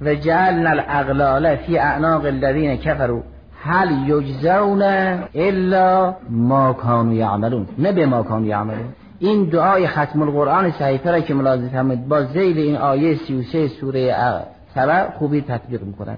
و 0.00 0.14
جعلنا 0.14 0.70
الاغلال 0.70 1.56
فی 1.56 1.78
اعناق 1.78 2.24
الذین 2.24 2.76
کفروا 2.76 3.20
هل 3.62 4.08
یجزون 4.08 4.82
الا 5.34 6.14
ما 6.30 6.72
کانوا 6.72 7.14
یعملون 7.14 7.66
نه 7.78 7.92
به 7.92 8.06
ما 8.06 8.22
کانوا 8.22 8.48
یعملون 8.48 8.88
این 9.18 9.44
دعای 9.44 9.86
ختم 9.86 10.22
القرآن 10.22 10.70
صحیفه 10.70 11.10
را 11.10 11.20
که 11.20 11.34
ملاحظه 11.34 11.68
فرمایید 11.68 12.08
با 12.08 12.22
زیل 12.22 12.58
این 12.58 12.76
آیه 12.76 13.14
33 13.14 13.68
سوره 13.68 14.16
سبع 14.74 15.10
خوبی 15.10 15.40
تطبیق 15.40 15.82
می‌کنن 15.82 16.16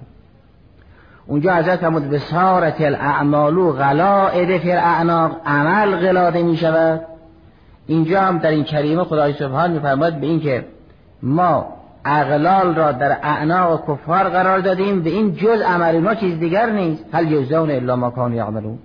اونجا 1.27 1.55
حضرت 1.55 1.79
فرمود 1.79 2.09
بسارت 2.09 2.81
الاعمال 2.81 3.71
غلائد 3.71 4.57
فی 4.57 4.71
الاعناق 4.71 5.31
عمل 5.45 5.95
غلاده 5.95 6.43
می 6.43 6.57
شود 6.57 7.01
اینجا 7.87 8.21
هم 8.21 8.37
در 8.37 8.49
این 8.49 8.63
کریمه 8.63 9.03
خدای 9.03 9.33
سبحان 9.33 9.71
میفرماید 9.71 10.19
به 10.19 10.27
این 10.27 10.39
که 10.39 10.65
ما 11.23 11.72
اغلال 12.05 12.75
را 12.75 12.91
در 12.91 13.17
اعناق 13.23 13.83
کفار 13.87 14.29
قرار 14.29 14.59
دادیم. 14.59 15.01
به 15.01 15.09
این 15.09 15.35
جز 15.35 15.61
عمل 15.61 15.99
ما 15.99 16.15
چیز 16.15 16.39
دیگر 16.39 16.69
نیست. 16.69 17.05
هل 17.13 17.31
یجزون 17.31 17.71
الا 17.71 17.95
ما 17.95 18.09
کانوا 18.09 18.37
یعملون. 18.37 18.79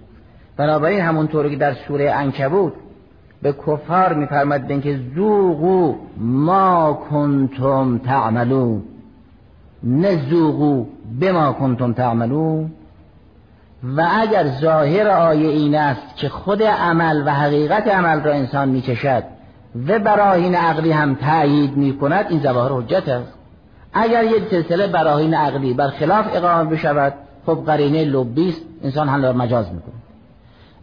بنابراین 0.56 1.00
همونطوری 1.00 1.50
که 1.50 1.56
در 1.56 1.74
سوره 1.74 2.12
عنکبوت 2.12 2.72
به 3.42 3.52
کفار 3.52 4.14
میفرماد 4.14 4.60
به 4.60 4.70
اینکه 4.70 5.00
ذوقوا 5.14 5.94
ما 6.16 6.92
کنتم 7.10 7.98
تعملون. 7.98 8.82
نه 9.82 10.30
ذوقوا 10.30 10.84
بما 11.20 11.52
کنتم 11.52 11.92
تعملون. 11.92 12.70
و 13.96 14.08
اگر 14.20 14.46
ظاهر 14.60 15.08
آیه 15.08 15.48
این 15.48 15.74
است 15.74 16.16
که 16.16 16.28
خود 16.28 16.62
عمل 16.62 17.22
و 17.26 17.30
حقیقت 17.30 17.88
عمل 17.88 18.20
را 18.20 18.32
انسان 18.32 18.68
میچشد 18.68 19.24
و 19.88 19.98
براهین 19.98 20.54
عقلی 20.54 20.92
هم 20.92 21.14
تأیید 21.14 21.76
می 21.76 21.98
کند 21.98 22.26
این 22.28 22.40
ظواهر 22.40 22.72
حجت 22.72 23.08
است. 23.08 23.32
اگر 23.92 24.24
یک 24.24 24.42
سلسله 24.50 24.86
براهین 24.86 25.34
عقلی 25.34 25.74
بر 25.74 25.88
خلاف 25.88 26.26
اقامه 26.32 26.70
بشود 26.70 27.14
خب 27.46 27.62
قرینه 27.66 28.04
لبی 28.04 28.48
است 28.48 28.60
انسان 28.82 29.08
هم 29.08 29.36
مجاز 29.36 29.72
می‌کند. 29.72 30.02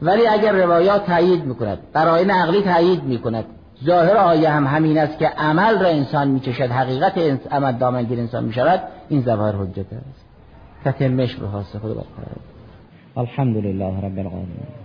ولی 0.02 0.28
اگر 0.28 0.52
روایات 0.52 1.06
تأیید 1.06 1.46
می‌کند 1.46 1.78
براهین 1.94 2.32
عقلی 2.32 2.62
تأیید 2.62 3.04
می‌کند 3.04 3.46
ظاهر 3.86 4.18
آیه 4.18 4.50
هم 4.50 4.68
همین 4.68 4.98
است 4.98 5.20
که 5.20 5.28
عمل 5.28 5.80
را 5.80 5.88
انسان 5.88 6.28
میچشد 6.28 6.72
حقیقت 6.72 7.18
عمل 7.52 7.72
دامنگیر 7.72 8.20
انسان 8.20 8.44
می‌شود 8.44 8.82
این 9.10 9.22
ظواهر 9.22 9.56
حجت 9.56 9.94
است. 9.94 10.26
تتمش 10.86 11.36
به 11.36 11.48
خاص 11.48 11.76
خود 11.76 12.06
الحمد 13.18 13.58
لله 13.58 13.98
رب 13.98 14.18
العالمین. 14.18 14.85